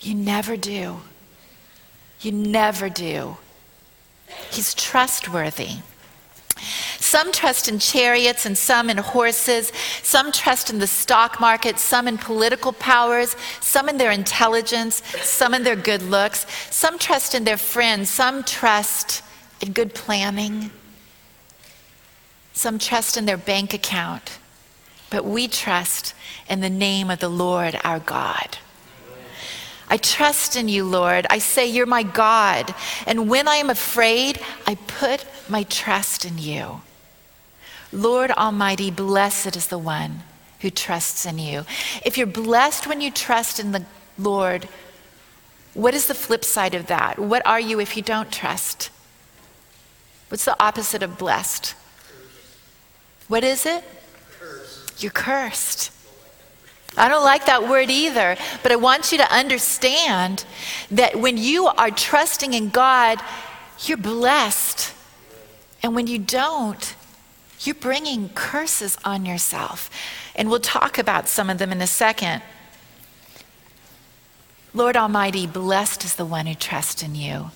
you 0.00 0.14
never 0.14 0.56
do. 0.56 1.00
You 2.20 2.32
never 2.32 2.88
do. 2.88 3.36
He's 4.50 4.74
trustworthy. 4.74 5.78
Some 6.98 7.32
trust 7.32 7.68
in 7.68 7.78
chariots 7.78 8.44
and 8.44 8.56
some 8.56 8.90
in 8.90 8.98
horses. 8.98 9.72
Some 10.02 10.30
trust 10.30 10.70
in 10.70 10.78
the 10.78 10.86
stock 10.86 11.40
market, 11.40 11.78
some 11.78 12.06
in 12.06 12.18
political 12.18 12.72
powers, 12.72 13.34
some 13.60 13.88
in 13.88 13.96
their 13.98 14.10
intelligence, 14.10 15.02
some 15.22 15.54
in 15.54 15.64
their 15.64 15.76
good 15.76 16.02
looks. 16.02 16.46
Some 16.70 16.98
trust 16.98 17.34
in 17.34 17.44
their 17.44 17.56
friends. 17.56 18.10
Some 18.10 18.44
trust 18.44 19.22
in 19.60 19.72
good 19.72 19.94
planning. 19.94 20.70
Some 22.52 22.78
trust 22.78 23.16
in 23.16 23.26
their 23.26 23.36
bank 23.36 23.74
account. 23.74 24.38
But 25.10 25.24
we 25.24 25.48
trust 25.48 26.14
in 26.48 26.60
the 26.60 26.70
name 26.70 27.10
of 27.10 27.20
the 27.20 27.28
Lord 27.28 27.78
our 27.84 27.98
God. 27.98 28.58
I 29.90 29.96
trust 29.96 30.54
in 30.54 30.68
you, 30.68 30.84
Lord. 30.84 31.26
I 31.30 31.38
say, 31.38 31.66
You're 31.66 31.86
my 31.86 32.02
God. 32.02 32.74
And 33.06 33.28
when 33.28 33.48
I 33.48 33.56
am 33.56 33.70
afraid, 33.70 34.40
I 34.66 34.74
put 34.74 35.24
my 35.48 35.62
trust 35.64 36.24
in 36.24 36.38
you. 36.38 36.82
Lord 37.90 38.30
Almighty, 38.32 38.90
blessed 38.90 39.56
is 39.56 39.68
the 39.68 39.78
one 39.78 40.20
who 40.60 40.70
trusts 40.70 41.24
in 41.24 41.38
you. 41.38 41.64
If 42.04 42.18
you're 42.18 42.26
blessed 42.26 42.86
when 42.86 43.00
you 43.00 43.10
trust 43.10 43.58
in 43.58 43.72
the 43.72 43.86
Lord, 44.18 44.68
what 45.72 45.94
is 45.94 46.06
the 46.06 46.14
flip 46.14 46.44
side 46.44 46.74
of 46.74 46.88
that? 46.88 47.18
What 47.18 47.46
are 47.46 47.60
you 47.60 47.80
if 47.80 47.96
you 47.96 48.02
don't 48.02 48.30
trust? 48.30 48.90
What's 50.28 50.44
the 50.44 50.62
opposite 50.62 51.02
of 51.02 51.18
blessed? 51.18 51.74
What 53.28 53.44
is 53.44 53.66
it? 53.66 53.84
Cursed. 54.38 55.02
You're 55.02 55.12
cursed. 55.12 55.92
I 56.96 57.08
don't 57.08 57.24
like 57.24 57.46
that 57.46 57.68
word 57.68 57.90
either, 57.90 58.36
but 58.62 58.72
I 58.72 58.76
want 58.76 59.12
you 59.12 59.18
to 59.18 59.32
understand 59.32 60.44
that 60.90 61.16
when 61.16 61.36
you 61.36 61.66
are 61.66 61.90
trusting 61.90 62.54
in 62.54 62.70
God, 62.70 63.20
you're 63.84 63.96
blessed. 63.96 64.92
And 65.82 65.94
when 65.94 66.06
you 66.06 66.18
don't, 66.18 66.94
you're 67.60 67.74
bringing 67.74 68.30
curses 68.30 68.96
on 69.04 69.26
yourself. 69.26 69.90
And 70.34 70.50
we'll 70.50 70.60
talk 70.60 70.98
about 70.98 71.28
some 71.28 71.50
of 71.50 71.58
them 71.58 71.70
in 71.70 71.80
a 71.80 71.86
second. 71.86 72.42
Lord 74.74 74.96
Almighty, 74.96 75.46
blessed 75.46 76.04
is 76.04 76.16
the 76.16 76.24
one 76.24 76.46
who 76.46 76.54
trusts 76.54 77.02
in 77.02 77.14
you. 77.14 77.50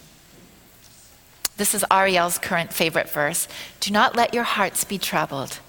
This 1.63 1.77
is 1.77 1.85
Ariel's 1.93 2.39
current 2.39 2.73
favorite 2.73 3.09
verse. 3.09 3.47
Do 3.79 3.93
not 3.93 4.17
let 4.17 4.35
your 4.35 4.43
hearts 4.43 4.83
be 4.83 4.99
troubled. 4.99 5.61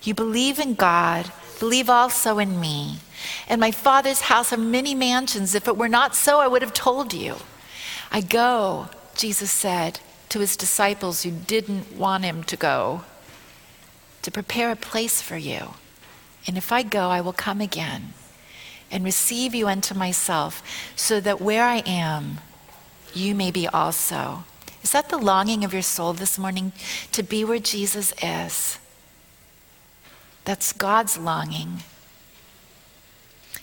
You 0.00 0.14
believe 0.14 0.60
in 0.60 0.74
God, 0.74 1.32
believe 1.58 1.90
also 1.90 2.38
in 2.38 2.60
me. 2.60 2.98
In 3.48 3.58
my 3.58 3.72
Father's 3.72 4.20
house 4.20 4.52
are 4.52 4.56
many 4.56 4.94
mansions. 4.94 5.56
If 5.56 5.66
it 5.66 5.76
were 5.76 5.88
not 5.88 6.14
so, 6.14 6.38
I 6.38 6.46
would 6.46 6.62
have 6.62 6.72
told 6.72 7.12
you. 7.12 7.34
I 8.12 8.20
go, 8.20 8.90
Jesus 9.16 9.50
said 9.50 9.98
to 10.28 10.38
his 10.38 10.56
disciples 10.56 11.24
who 11.24 11.32
didn't 11.32 11.96
want 11.96 12.22
him 12.22 12.44
to 12.44 12.56
go 12.56 13.02
to 14.22 14.30
prepare 14.30 14.70
a 14.70 14.76
place 14.76 15.20
for 15.20 15.36
you. 15.36 15.74
And 16.46 16.56
if 16.56 16.70
I 16.70 16.84
go, 16.84 17.08
I 17.08 17.20
will 17.20 17.32
come 17.32 17.60
again 17.60 18.12
and 18.88 19.02
receive 19.02 19.52
you 19.52 19.66
unto 19.66 19.96
myself, 19.96 20.62
so 20.94 21.18
that 21.18 21.40
where 21.40 21.64
I 21.64 21.78
am, 21.78 22.38
you 23.12 23.34
may 23.34 23.50
be 23.50 23.66
also. 23.66 24.44
Is 24.82 24.92
that 24.92 25.08
the 25.08 25.18
longing 25.18 25.64
of 25.64 25.72
your 25.72 25.82
soul 25.82 26.12
this 26.12 26.38
morning? 26.38 26.72
To 27.12 27.22
be 27.22 27.44
where 27.44 27.58
Jesus 27.58 28.12
is. 28.22 28.78
That's 30.44 30.72
God's 30.72 31.18
longing. 31.18 31.82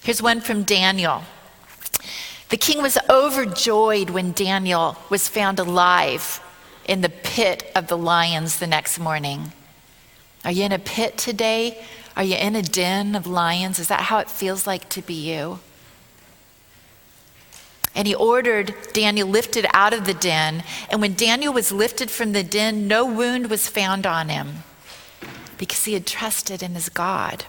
Here's 0.03 0.21
one 0.21 0.41
from 0.41 0.63
Daniel. 0.63 1.24
The 2.50 2.57
king 2.57 2.81
was 2.81 2.97
overjoyed 3.09 4.09
when 4.09 4.31
Daniel 4.31 4.95
was 5.09 5.27
found 5.27 5.59
alive 5.59 6.39
in 6.86 7.01
the 7.01 7.09
pit 7.09 7.69
of 7.75 7.88
the 7.88 7.97
lions 7.97 8.59
the 8.59 8.67
next 8.67 8.99
morning. 8.99 9.51
Are 10.45 10.51
you 10.51 10.63
in 10.63 10.71
a 10.71 10.80
pit 10.80 11.17
today? 11.17 11.84
Are 12.15 12.23
you 12.23 12.36
in 12.36 12.56
a 12.56 12.62
den 12.62 13.15
of 13.15 13.27
lions? 13.27 13.80
Is 13.80 13.89
that 13.89 14.01
how 14.01 14.19
it 14.19 14.30
feels 14.30 14.65
like 14.65 14.88
to 14.89 15.01
be 15.01 15.13
you? 15.13 15.60
And 17.95 18.08
he 18.08 18.13
ordered 18.13 18.76
Daniel 18.93 19.28
lifted 19.28 19.65
out 19.73 19.93
of 19.93 20.06
the 20.06 20.13
den. 20.13 20.63
And 20.89 21.02
when 21.02 21.13
Daniel 21.13 21.54
was 21.54 21.71
lifted 21.71 22.12
from 22.12 22.32
the 22.32 22.43
den, 22.43 22.88
no 22.88 23.06
wound 23.06 23.50
was 23.50 23.67
found 23.67 24.06
on 24.06 24.30
him 24.30 24.63
because 25.58 25.86
he 25.86 25.93
had 25.93 26.06
trusted 26.06 26.62
in 26.62 26.76
his 26.76 26.89
God. 26.89 27.45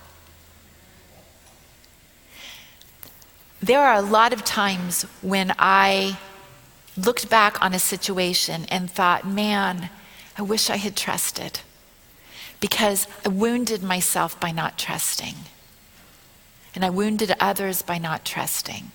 There 3.61 3.81
are 3.81 3.96
a 3.96 4.03
lot 4.03 4.33
of 4.33 4.44
times 4.44 5.03
when 5.20 5.53
I 5.59 6.18
looked 6.96 7.29
back 7.29 7.61
on 7.62 7.74
a 7.74 7.79
situation 7.79 8.64
and 8.70 8.90
thought, 8.90 9.27
man, 9.27 9.90
I 10.37 10.42
wish 10.42 10.70
I 10.70 10.77
had 10.77 10.96
trusted 10.96 11.61
because 12.61 13.07
I 13.24 13.29
wounded 13.29 13.83
myself 13.83 14.38
by 14.38 14.51
not 14.51 14.79
trusting. 14.79 15.35
And 16.74 16.85
I 16.85 16.90
wounded 16.90 17.35
others 17.40 17.83
by 17.83 17.98
not 17.98 18.24
trusting. 18.24 18.92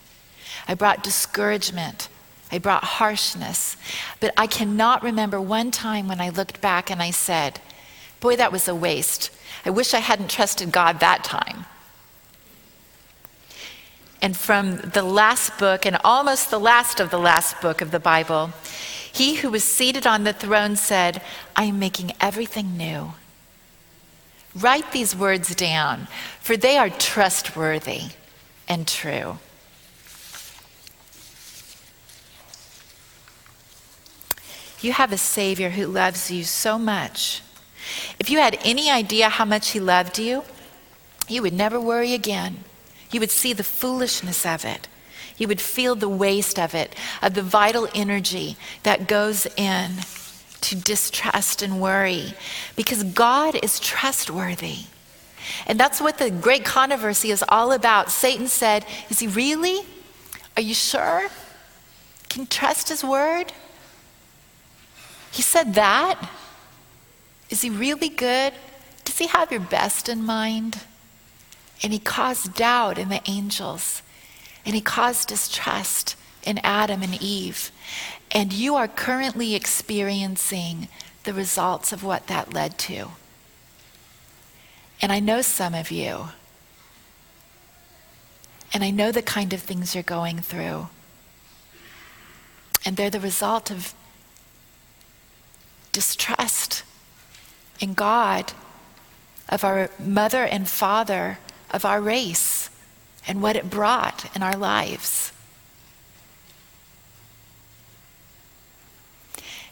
I 0.67 0.73
brought 0.73 1.03
discouragement. 1.03 2.09
I 2.51 2.59
brought 2.59 2.83
harshness. 2.83 3.77
But 4.19 4.33
I 4.37 4.47
cannot 4.47 5.03
remember 5.03 5.41
one 5.41 5.71
time 5.71 6.07
when 6.07 6.21
I 6.21 6.29
looked 6.29 6.61
back 6.61 6.91
and 6.91 7.01
I 7.01 7.11
said, 7.11 7.59
Boy, 8.19 8.35
that 8.35 8.51
was 8.51 8.67
a 8.67 8.75
waste. 8.75 9.31
I 9.65 9.69
wish 9.69 9.93
I 9.93 9.99
hadn't 9.99 10.29
trusted 10.29 10.71
God 10.71 10.99
that 10.99 11.23
time. 11.23 11.65
And 14.21 14.37
from 14.37 14.77
the 14.77 15.03
last 15.03 15.57
book, 15.57 15.85
and 15.85 15.97
almost 16.03 16.49
the 16.49 16.59
last 16.59 17.01
of 17.01 17.09
the 17.09 17.19
last 17.19 17.59
book 17.59 17.81
of 17.81 17.91
the 17.91 17.99
Bible, 17.99 18.51
he 19.11 19.35
who 19.35 19.49
was 19.49 19.65
seated 19.65 20.07
on 20.07 20.23
the 20.23 20.31
throne 20.31 20.77
said, 20.77 21.21
I 21.55 21.65
am 21.65 21.77
making 21.77 22.13
everything 22.21 22.77
new. 22.77 23.13
Write 24.55 24.91
these 24.91 25.15
words 25.15 25.53
down, 25.55 26.07
for 26.39 26.55
they 26.55 26.77
are 26.77 26.89
trustworthy 26.89 28.11
and 28.67 28.87
true. 28.87 29.39
You 34.83 34.91
have 34.91 35.13
a 35.13 35.17
Savior 35.17 35.69
who 35.69 35.87
loves 35.87 36.29
you 36.29 36.43
so 36.43 36.77
much. 36.77 37.41
If 38.19 38.29
you 38.29 38.39
had 38.39 38.59
any 38.65 38.91
idea 38.91 39.29
how 39.29 39.45
much 39.45 39.69
He 39.69 39.79
loved 39.79 40.19
you, 40.19 40.43
you 41.29 41.41
would 41.41 41.53
never 41.53 41.79
worry 41.79 42.13
again. 42.13 42.65
You 43.09 43.21
would 43.21 43.31
see 43.31 43.53
the 43.53 43.63
foolishness 43.63 44.45
of 44.45 44.65
it. 44.65 44.89
You 45.37 45.47
would 45.47 45.61
feel 45.61 45.95
the 45.95 46.09
waste 46.09 46.59
of 46.59 46.75
it, 46.75 46.93
of 47.21 47.33
the 47.33 47.41
vital 47.41 47.87
energy 47.95 48.57
that 48.83 49.07
goes 49.07 49.45
in 49.55 49.91
to 50.61 50.75
distrust 50.75 51.61
and 51.61 51.79
worry 51.79 52.33
because 52.75 53.03
God 53.03 53.55
is 53.63 53.79
trustworthy. 53.79 54.87
And 55.65 55.79
that's 55.79 56.01
what 56.01 56.17
the 56.17 56.29
great 56.29 56.65
controversy 56.65 57.31
is 57.31 57.43
all 57.47 57.71
about. 57.71 58.11
Satan 58.11 58.49
said, 58.49 58.85
Is 59.09 59.19
he 59.19 59.27
really? 59.27 59.85
Are 60.57 60.61
you 60.61 60.73
sure? 60.73 61.29
Can 62.27 62.41
you 62.41 62.47
trust 62.47 62.89
his 62.89 63.01
word? 63.01 63.53
He 65.33 65.41
said 65.41 65.73
that. 65.73 66.29
Is 67.49 67.63
he 67.63 67.69
really 67.71 68.09
good? 68.09 68.53
Does 69.03 69.17
he 69.17 69.25
have 69.25 69.51
your 69.51 69.61
best 69.61 70.07
in 70.07 70.23
mind? 70.23 70.81
And 71.81 71.91
he 71.91 71.97
caused 71.97 72.53
doubt 72.53 72.99
in 72.99 73.09
the 73.09 73.21
angels, 73.25 74.03
and 74.63 74.75
he 74.75 74.79
caused 74.79 75.29
distrust 75.29 76.15
in 76.43 76.59
Adam 76.63 77.01
and 77.01 77.19
Eve. 77.19 77.71
And 78.31 78.53
you 78.53 78.75
are 78.75 78.87
currently 78.87 79.55
experiencing 79.55 80.87
the 81.23 81.33
results 81.33 81.91
of 81.91 82.03
what 82.03 82.27
that 82.27 82.53
led 82.53 82.77
to. 82.79 83.09
And 85.01 85.11
I 85.11 85.19
know 85.19 85.41
some 85.41 85.73
of 85.73 85.89
you. 85.89 86.27
And 88.71 88.83
I 88.83 88.91
know 88.91 89.11
the 89.11 89.23
kind 89.23 89.51
of 89.51 89.61
things 89.61 89.95
you're 89.95 90.03
going 90.03 90.41
through. 90.41 90.89
And 92.85 92.97
they're 92.97 93.09
the 93.09 93.19
result 93.19 93.71
of 93.71 93.95
distrust 95.93 96.84
in 97.79 97.93
God, 97.93 98.51
of 99.47 99.63
our 99.63 99.89
mother 99.99 100.43
and 100.43 100.67
father, 100.67 101.39
of 101.71 101.86
our 101.86 102.01
race, 102.01 102.69
and 103.25 103.41
what 103.41 103.56
it 103.56 103.69
brought 103.69 104.29
in 104.36 104.43
our 104.43 104.58
lives. 104.58 105.32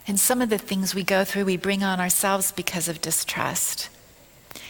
And 0.06 0.18
some 0.18 0.42
of 0.42 0.50
the 0.50 0.58
things 0.58 0.94
we 0.94 1.04
go 1.04 1.24
through, 1.24 1.44
we 1.44 1.56
bring 1.56 1.82
on 1.82 2.00
ourselves 2.00 2.50
because 2.50 2.88
of 2.88 3.00
distrust. 3.00 3.88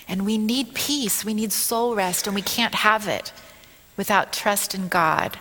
And 0.07 0.27
we 0.27 0.37
need 0.37 0.75
peace, 0.75 1.25
we 1.25 1.33
need 1.33 1.53
soul 1.53 1.95
rest, 1.95 2.27
and 2.27 2.35
we 2.35 2.43
can't 2.43 2.75
have 2.75 3.09
it 3.09 3.33
without 3.97 4.33
trust 4.33 4.75
in 4.75 4.89
God. 4.89 5.39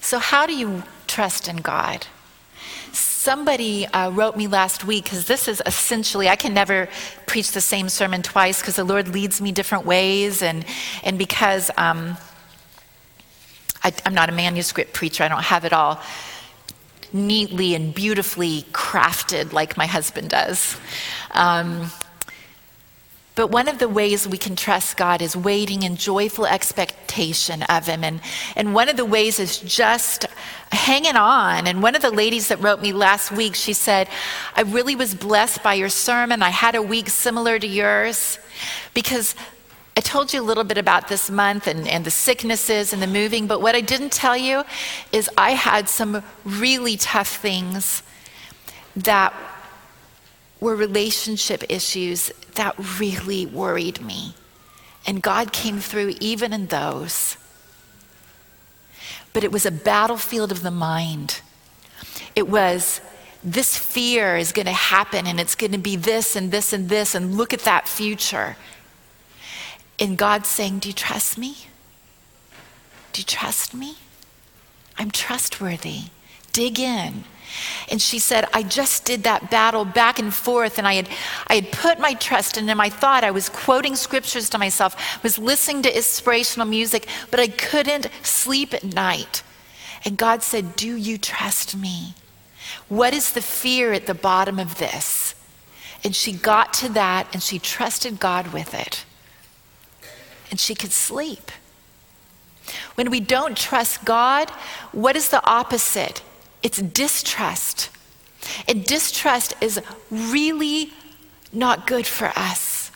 So, 0.00 0.18
how 0.18 0.46
do 0.46 0.54
you 0.54 0.82
trust 1.06 1.48
in 1.48 1.56
God? 1.56 2.06
Somebody 2.94 3.86
uh, 3.86 4.10
wrote 4.10 4.36
me 4.36 4.46
last 4.46 4.84
week 4.84 5.04
because 5.04 5.26
this 5.26 5.48
is 5.48 5.60
essentially, 5.66 6.28
I 6.28 6.36
can 6.36 6.54
never 6.54 6.88
preach 7.26 7.52
the 7.52 7.60
same 7.60 7.88
sermon 7.88 8.22
twice 8.22 8.60
because 8.60 8.76
the 8.76 8.84
Lord 8.84 9.08
leads 9.08 9.40
me 9.40 9.50
different 9.50 9.84
ways, 9.84 10.42
and, 10.42 10.64
and 11.02 11.18
because 11.18 11.70
um, 11.76 12.16
I, 13.82 13.92
I'm 14.06 14.14
not 14.14 14.28
a 14.28 14.32
manuscript 14.32 14.92
preacher, 14.92 15.24
I 15.24 15.28
don't 15.28 15.42
have 15.42 15.64
it 15.64 15.72
all 15.72 16.00
neatly 17.12 17.74
and 17.74 17.94
beautifully 17.94 18.62
crafted 18.72 19.52
like 19.52 19.76
my 19.76 19.86
husband 19.86 20.30
does. 20.30 20.76
Um, 21.30 21.90
but 23.34 23.48
one 23.48 23.66
of 23.66 23.78
the 23.78 23.88
ways 23.88 24.28
we 24.28 24.38
can 24.38 24.54
trust 24.54 24.96
God 24.96 25.20
is 25.20 25.36
waiting 25.36 25.82
in 25.82 25.96
joyful 25.96 26.46
expectation 26.46 27.64
of 27.64 27.86
Him. 27.86 28.04
And, 28.04 28.20
and 28.54 28.74
one 28.74 28.88
of 28.88 28.96
the 28.96 29.04
ways 29.04 29.40
is 29.40 29.58
just 29.58 30.26
hanging 30.70 31.16
on. 31.16 31.66
And 31.66 31.82
one 31.82 31.96
of 31.96 32.02
the 32.02 32.12
ladies 32.12 32.48
that 32.48 32.60
wrote 32.60 32.80
me 32.80 32.92
last 32.92 33.32
week, 33.32 33.56
she 33.56 33.72
said, 33.72 34.08
I 34.54 34.62
really 34.62 34.94
was 34.94 35.14
blessed 35.14 35.64
by 35.64 35.74
your 35.74 35.88
sermon. 35.88 36.42
I 36.42 36.50
had 36.50 36.76
a 36.76 36.82
week 36.82 37.08
similar 37.08 37.58
to 37.58 37.66
yours 37.66 38.38
because 38.92 39.34
I 39.96 40.00
told 40.00 40.32
you 40.32 40.40
a 40.40 40.42
little 40.42 40.64
bit 40.64 40.78
about 40.78 41.08
this 41.08 41.28
month 41.28 41.66
and, 41.66 41.88
and 41.88 42.04
the 42.04 42.10
sicknesses 42.10 42.92
and 42.92 43.00
the 43.00 43.06
moving, 43.06 43.46
but 43.46 43.60
what 43.60 43.74
I 43.74 43.80
didn't 43.80 44.12
tell 44.12 44.36
you 44.36 44.64
is 45.12 45.30
I 45.38 45.50
had 45.50 45.88
some 45.88 46.22
really 46.44 46.96
tough 46.96 47.36
things 47.36 48.02
that 48.96 49.32
were 50.64 50.74
relationship 50.74 51.62
issues 51.68 52.32
that 52.54 52.74
really 52.98 53.44
worried 53.44 54.00
me. 54.00 54.34
And 55.06 55.22
God 55.22 55.52
came 55.52 55.78
through 55.78 56.14
even 56.20 56.54
in 56.54 56.66
those. 56.66 57.36
But 59.34 59.44
it 59.44 59.52
was 59.52 59.66
a 59.66 59.70
battlefield 59.70 60.50
of 60.50 60.62
the 60.62 60.70
mind. 60.70 61.42
It 62.34 62.48
was 62.48 63.02
this 63.42 63.76
fear 63.76 64.36
is 64.36 64.52
going 64.52 64.64
to 64.66 64.72
happen 64.72 65.26
and 65.26 65.38
it's 65.38 65.54
going 65.54 65.72
to 65.72 65.78
be 65.78 65.96
this 65.96 66.34
and 66.34 66.50
this 66.50 66.72
and 66.72 66.88
this, 66.88 67.14
and 67.14 67.36
look 67.36 67.52
at 67.52 67.60
that 67.60 67.86
future. 67.86 68.56
And 69.98 70.16
God 70.16 70.46
saying, 70.46 70.78
Do 70.78 70.88
you 70.88 70.94
trust 70.94 71.36
me? 71.36 71.56
Do 73.12 73.20
you 73.20 73.26
trust 73.26 73.74
me? 73.74 73.96
I'm 74.98 75.10
trustworthy. 75.10 76.04
Dig 76.52 76.80
in. 76.80 77.24
And 77.90 78.00
she 78.00 78.18
said, 78.18 78.46
I 78.52 78.62
just 78.62 79.04
did 79.04 79.22
that 79.24 79.50
battle 79.50 79.84
back 79.84 80.18
and 80.18 80.32
forth, 80.32 80.78
and 80.78 80.86
I 80.86 80.94
had, 80.94 81.08
I 81.46 81.56
had 81.56 81.72
put 81.72 81.98
my 81.98 82.14
trust 82.14 82.56
in. 82.56 82.68
I 82.68 82.88
thought 82.88 83.24
I 83.24 83.30
was 83.30 83.48
quoting 83.48 83.96
scriptures 83.96 84.50
to 84.50 84.58
myself, 84.58 85.22
was 85.22 85.38
listening 85.38 85.82
to 85.82 85.96
inspirational 85.96 86.66
music, 86.66 87.06
but 87.30 87.40
I 87.40 87.48
couldn't 87.48 88.08
sleep 88.22 88.74
at 88.74 88.84
night. 88.84 89.42
And 90.04 90.16
God 90.16 90.42
said, 90.42 90.76
Do 90.76 90.96
you 90.96 91.18
trust 91.18 91.76
me? 91.76 92.14
What 92.88 93.14
is 93.14 93.32
the 93.32 93.42
fear 93.42 93.92
at 93.92 94.06
the 94.06 94.14
bottom 94.14 94.58
of 94.58 94.78
this? 94.78 95.34
And 96.02 96.14
she 96.14 96.32
got 96.32 96.72
to 96.74 96.88
that 96.90 97.28
and 97.32 97.42
she 97.42 97.58
trusted 97.58 98.20
God 98.20 98.52
with 98.52 98.74
it. 98.74 99.04
And 100.50 100.60
she 100.60 100.74
could 100.74 100.92
sleep. 100.92 101.50
When 102.94 103.10
we 103.10 103.20
don't 103.20 103.56
trust 103.56 104.04
God, 104.04 104.50
what 104.92 105.16
is 105.16 105.30
the 105.30 105.44
opposite? 105.46 106.22
It's 106.64 106.82
distrust. 106.82 107.90
And 108.66 108.84
distrust 108.84 109.54
is 109.60 109.80
really 110.10 110.92
not 111.52 111.86
good 111.86 112.06
for 112.06 112.32
us. 112.34 112.90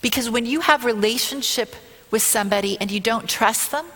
Because 0.00 0.28
when 0.28 0.46
you 0.46 0.62
have 0.62 0.84
relationship 0.84 1.76
with 2.10 2.22
somebody 2.22 2.76
and 2.80 2.90
you 2.90 2.98
don't 2.98 3.28
trust 3.28 3.70
them, 3.70 3.86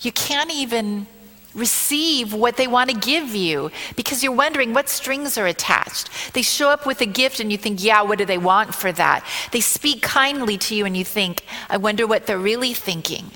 you 0.00 0.12
can't 0.12 0.52
even 0.52 1.06
receive 1.54 2.32
what 2.32 2.56
they 2.56 2.66
want 2.66 2.90
to 2.90 2.96
give 2.96 3.34
you 3.34 3.70
because 3.94 4.22
you're 4.22 4.32
wondering 4.32 4.72
what 4.72 4.88
strings 4.88 5.36
are 5.36 5.46
attached. 5.46 6.08
They 6.32 6.42
show 6.42 6.70
up 6.70 6.86
with 6.86 7.00
a 7.00 7.06
gift 7.06 7.40
and 7.40 7.52
you 7.52 7.58
think, 7.58 7.82
yeah, 7.82 8.02
what 8.02 8.18
do 8.18 8.24
they 8.24 8.38
want 8.38 8.74
for 8.74 8.90
that? 8.92 9.24
They 9.50 9.60
speak 9.60 10.02
kindly 10.02 10.56
to 10.58 10.74
you 10.74 10.86
and 10.86 10.96
you 10.96 11.04
think, 11.04 11.44
I 11.68 11.76
wonder 11.76 12.06
what 12.06 12.26
they're 12.26 12.38
really 12.38 12.72
thinking. 12.72 13.32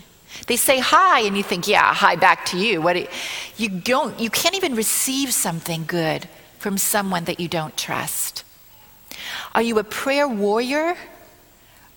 They 0.46 0.56
say 0.56 0.78
hi, 0.78 1.20
and 1.20 1.36
you 1.36 1.42
think, 1.42 1.66
yeah, 1.66 1.92
hi 1.94 2.16
back 2.16 2.46
to 2.46 2.58
you. 2.58 2.80
What 2.80 2.96
you, 2.96 3.08
you 3.56 3.68
don't, 3.68 4.18
you 4.20 4.30
can't 4.30 4.54
even 4.54 4.74
receive 4.74 5.32
something 5.32 5.84
good 5.86 6.28
from 6.58 6.78
someone 6.78 7.24
that 7.24 7.40
you 7.40 7.48
don't 7.48 7.76
trust. 7.76 8.44
Are 9.54 9.62
you 9.62 9.78
a 9.78 9.84
prayer 9.84 10.28
warrior? 10.28 10.96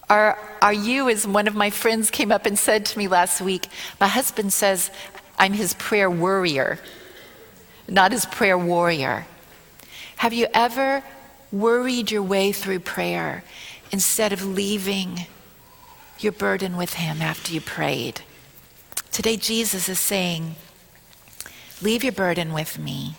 Are, 0.09 0.39
are 0.61 0.73
you, 0.73 1.09
as 1.09 1.27
one 1.27 1.47
of 1.47 1.55
my 1.55 1.69
friends 1.69 2.09
came 2.09 2.31
up 2.31 2.45
and 2.45 2.57
said 2.57 2.85
to 2.87 2.97
me 2.97 3.07
last 3.07 3.41
week, 3.41 3.67
my 3.99 4.07
husband 4.07 4.53
says, 4.53 4.89
I'm 5.37 5.53
his 5.53 5.73
prayer 5.75 6.09
worrier, 6.09 6.79
not 7.87 8.11
his 8.11 8.25
prayer 8.25 8.57
warrior. 8.57 9.27
Have 10.17 10.33
you 10.33 10.47
ever 10.53 11.03
worried 11.51 12.11
your 12.11 12.23
way 12.23 12.51
through 12.51 12.79
prayer 12.79 13.43
instead 13.91 14.33
of 14.33 14.45
leaving 14.45 15.27
your 16.19 16.31
burden 16.31 16.75
with 16.75 16.95
him 16.95 17.21
after 17.21 17.53
you 17.53 17.61
prayed? 17.61 18.21
Today, 19.19 19.35
Jesus 19.35 19.89
is 19.89 19.99
saying, 19.99 20.55
Leave 21.81 22.05
your 22.05 22.13
burden 22.13 22.53
with 22.53 22.79
me. 22.79 23.15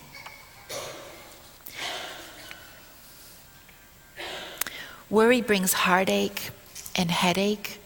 Worry 5.11 5.43
brings 5.43 5.75
heartache 5.75 6.53
and 6.97 7.11
headache, 7.11 7.81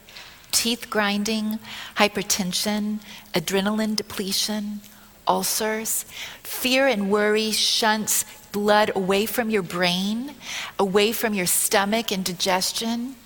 teeth 0.52 0.88
grinding, 0.90 1.58
hypertension, 1.96 3.00
adrenaline 3.32 3.96
depletion, 3.96 4.80
ulcers. 5.26 6.04
Fear 6.44 6.86
and 6.86 7.10
worry 7.10 7.50
shunts 7.50 8.24
blood 8.52 8.92
away 8.94 9.26
from 9.26 9.50
your 9.50 9.62
brain, 9.62 10.36
away 10.78 11.10
from 11.10 11.34
your 11.34 11.46
stomach 11.46 12.12
and 12.12 12.24
digestion. 12.24 13.16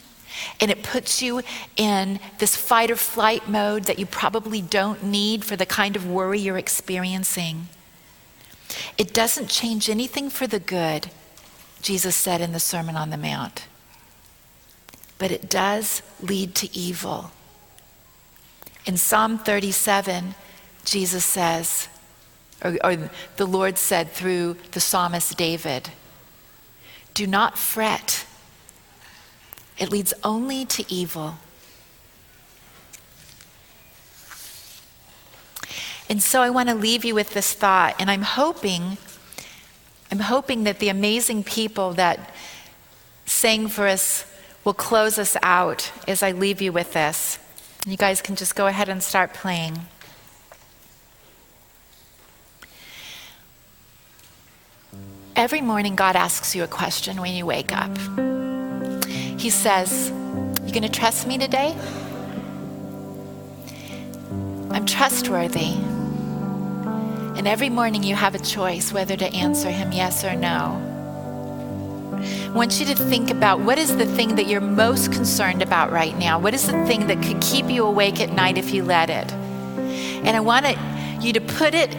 And 0.61 0.70
it 0.70 0.83
puts 0.83 1.22
you 1.22 1.42
in 1.77 2.20
this 2.38 2.57
fight 2.57 2.90
or 2.90 2.96
flight 2.96 3.48
mode 3.48 3.85
that 3.85 3.98
you 3.98 4.07
probably 4.07 4.61
don't 4.61 5.03
need 5.03 5.44
for 5.44 5.57
the 5.57 5.66
kind 5.66 5.96
of 5.96 6.09
worry 6.09 6.38
you're 6.38 6.59
experiencing. 6.59 7.68
It 8.96 9.14
doesn't 9.14 9.48
change 9.48 9.88
anything 9.88 10.31
for 10.31 10.46
the 10.46 10.61
good, 10.61 11.11
Jesus 11.83 12.16
said 12.16 12.40
in 12.40 12.53
the 12.53 12.61
Sermon 12.61 12.96
on 12.96 13.11
the 13.11 13.16
Mount. 13.16 13.66
But 15.18 15.31
it 15.31 15.48
does 15.48 16.03
lead 16.20 16.55
to 16.57 16.77
evil. 16.77 17.33
In 18.87 18.96
Psalm 18.96 19.38
37, 19.38 20.35
Jesus 20.85 21.24
says, 21.24 21.88
or, 22.62 22.77
or 22.83 23.11
the 23.37 23.46
Lord 23.46 23.79
said 23.79 24.11
through 24.11 24.57
the 24.72 24.81
psalmist 24.81 25.37
David, 25.37 25.90
Do 27.14 27.27
not 27.27 27.59
fret 27.59 28.24
it 29.78 29.90
leads 29.90 30.12
only 30.24 30.64
to 30.66 30.84
evil. 30.92 31.34
And 36.10 36.22
so 36.22 36.40
I 36.40 36.50
want 36.50 36.68
to 36.68 36.74
leave 36.74 37.04
you 37.04 37.14
with 37.14 37.34
this 37.34 37.52
thought, 37.52 37.94
and 37.98 38.10
I'm 38.10 38.22
hoping, 38.22 38.96
I'm 40.10 40.20
hoping 40.20 40.64
that 40.64 40.78
the 40.78 40.88
amazing 40.88 41.44
people 41.44 41.92
that 41.94 42.34
sang 43.26 43.68
for 43.68 43.86
us 43.86 44.24
will 44.64 44.74
close 44.74 45.18
us 45.18 45.36
out 45.42 45.92
as 46.08 46.22
I 46.22 46.32
leave 46.32 46.62
you 46.62 46.72
with 46.72 46.94
this. 46.94 47.38
You 47.86 47.96
guys 47.96 48.22
can 48.22 48.36
just 48.36 48.56
go 48.56 48.66
ahead 48.66 48.88
and 48.88 49.02
start 49.02 49.34
playing. 49.34 49.80
Every 55.36 55.60
morning, 55.60 55.94
God 55.94 56.16
asks 56.16 56.56
you 56.56 56.64
a 56.64 56.68
question 56.68 57.20
when 57.20 57.34
you 57.34 57.46
wake 57.46 57.70
up. 57.70 58.38
He 59.38 59.51
says, 59.51 60.11
You 60.64 60.72
gonna 60.72 60.88
trust 60.88 61.29
me 61.29 61.38
today? 61.38 61.77
I'm 64.70 64.85
trustworthy. 64.85 65.74
And 67.38 67.46
every 67.46 67.70
morning 67.70 68.03
you 68.03 68.16
have 68.16 68.35
a 68.35 68.40
choice 68.40 68.92
whether 68.92 69.16
to 69.16 69.27
answer 69.33 69.70
him 69.70 69.92
yes 69.92 70.24
or 70.24 70.35
no. 70.35 70.85
I 72.14 72.51
want 72.51 72.81
you 72.81 72.87
to 72.87 72.96
think 72.96 73.31
about 73.31 73.61
what 73.61 73.79
is 73.79 73.96
the 73.96 74.07
thing 74.07 74.35
that 74.35 74.48
you're 74.48 74.61
most 74.61 75.12
concerned 75.12 75.62
about 75.62 75.92
right 75.92 76.18
now? 76.18 76.40
What 76.40 76.53
is 76.53 76.66
the 76.66 76.85
thing 76.87 77.07
that 77.07 77.22
could 77.22 77.40
keep 77.40 77.70
you 77.70 77.85
awake 77.85 78.20
at 78.20 78.33
night 78.33 78.59
if 78.59 78.74
you 78.74 78.83
let 78.83 79.09
it? 79.09 79.31
And 79.31 80.37
I 80.37 80.40
want 80.40 80.66
you 81.22 81.33
to 81.33 81.40
put 81.40 81.74
it 81.74 81.94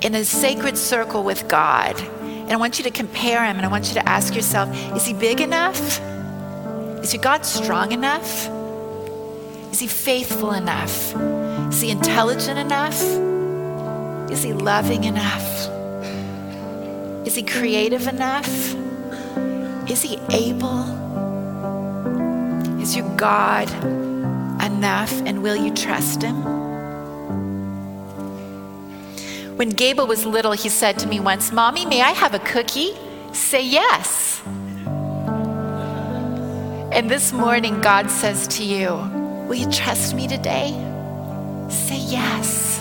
in 0.00 0.14
a 0.14 0.24
sacred 0.24 0.78
circle 0.78 1.22
with 1.22 1.46
God 1.48 1.94
and 2.46 2.52
I 2.52 2.56
want 2.56 2.78
you 2.78 2.84
to 2.84 2.92
compare 2.92 3.44
him 3.44 3.56
and 3.56 3.66
I 3.66 3.68
want 3.68 3.88
you 3.88 3.94
to 3.94 4.08
ask 4.08 4.32
yourself 4.32 4.68
is 4.94 5.04
he 5.04 5.12
big 5.12 5.40
enough? 5.40 6.00
Is 7.02 7.12
your 7.12 7.20
God 7.20 7.44
strong 7.44 7.90
enough? 7.90 8.48
Is 9.72 9.80
he 9.80 9.88
faithful 9.88 10.52
enough? 10.52 11.12
Is 11.72 11.80
he 11.80 11.90
intelligent 11.90 12.56
enough? 12.56 13.02
Is 14.30 14.44
he 14.44 14.52
loving 14.52 15.04
enough? 15.04 15.68
Is 17.26 17.34
he 17.34 17.42
creative 17.42 18.06
enough? 18.06 18.48
Is 19.90 20.02
he 20.02 20.20
able? 20.30 20.82
Is 22.80 22.94
your 22.94 23.08
God 23.16 23.68
enough 24.62 25.12
and 25.26 25.42
will 25.42 25.56
you 25.56 25.74
trust 25.74 26.22
him? 26.22 26.55
When 29.56 29.70
Gable 29.70 30.06
was 30.06 30.26
little, 30.26 30.52
he 30.52 30.68
said 30.68 30.98
to 30.98 31.06
me 31.06 31.18
once, 31.18 31.50
Mommy, 31.50 31.86
may 31.86 32.02
I 32.02 32.10
have 32.10 32.34
a 32.34 32.38
cookie? 32.40 32.90
Say 33.32 33.64
yes. 33.64 34.42
And 36.92 37.10
this 37.10 37.32
morning, 37.32 37.80
God 37.80 38.10
says 38.10 38.46
to 38.48 38.62
you, 38.62 38.88
Will 39.48 39.54
you 39.54 39.70
trust 39.70 40.14
me 40.14 40.28
today? 40.28 40.72
Say 41.70 41.96
yes. 41.96 42.80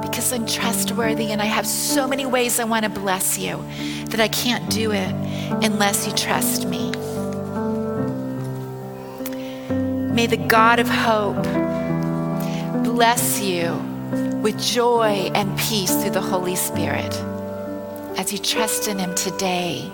Because 0.00 0.32
I'm 0.32 0.46
trustworthy 0.46 1.32
and 1.32 1.42
I 1.42 1.44
have 1.44 1.66
so 1.66 2.08
many 2.08 2.24
ways 2.24 2.58
I 2.58 2.64
want 2.64 2.84
to 2.84 2.90
bless 2.90 3.36
you 3.38 3.62
that 4.06 4.20
I 4.20 4.28
can't 4.28 4.70
do 4.70 4.92
it 4.92 5.12
unless 5.62 6.06
you 6.06 6.14
trust 6.14 6.66
me. 6.66 6.92
May 10.14 10.26
the 10.26 10.42
God 10.48 10.78
of 10.78 10.88
hope 10.88 11.42
bless 12.84 13.38
you 13.42 13.97
with 14.42 14.60
joy 14.60 15.30
and 15.34 15.58
peace 15.58 15.94
through 15.96 16.10
the 16.10 16.20
Holy 16.20 16.54
Spirit 16.54 17.14
as 18.16 18.32
you 18.32 18.38
trust 18.38 18.88
in 18.88 18.98
Him 18.98 19.14
today, 19.14 19.90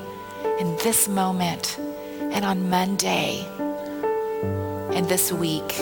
in 0.58 0.76
this 0.78 1.08
moment, 1.08 1.78
and 2.20 2.44
on 2.44 2.68
Monday, 2.68 3.46
and 4.94 5.08
this 5.08 5.32
week. 5.32 5.74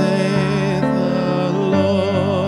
Say 0.00 0.80
the 0.80 1.50
Lord. 1.72 2.39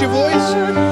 your 0.00 0.08
voice? 0.08 0.89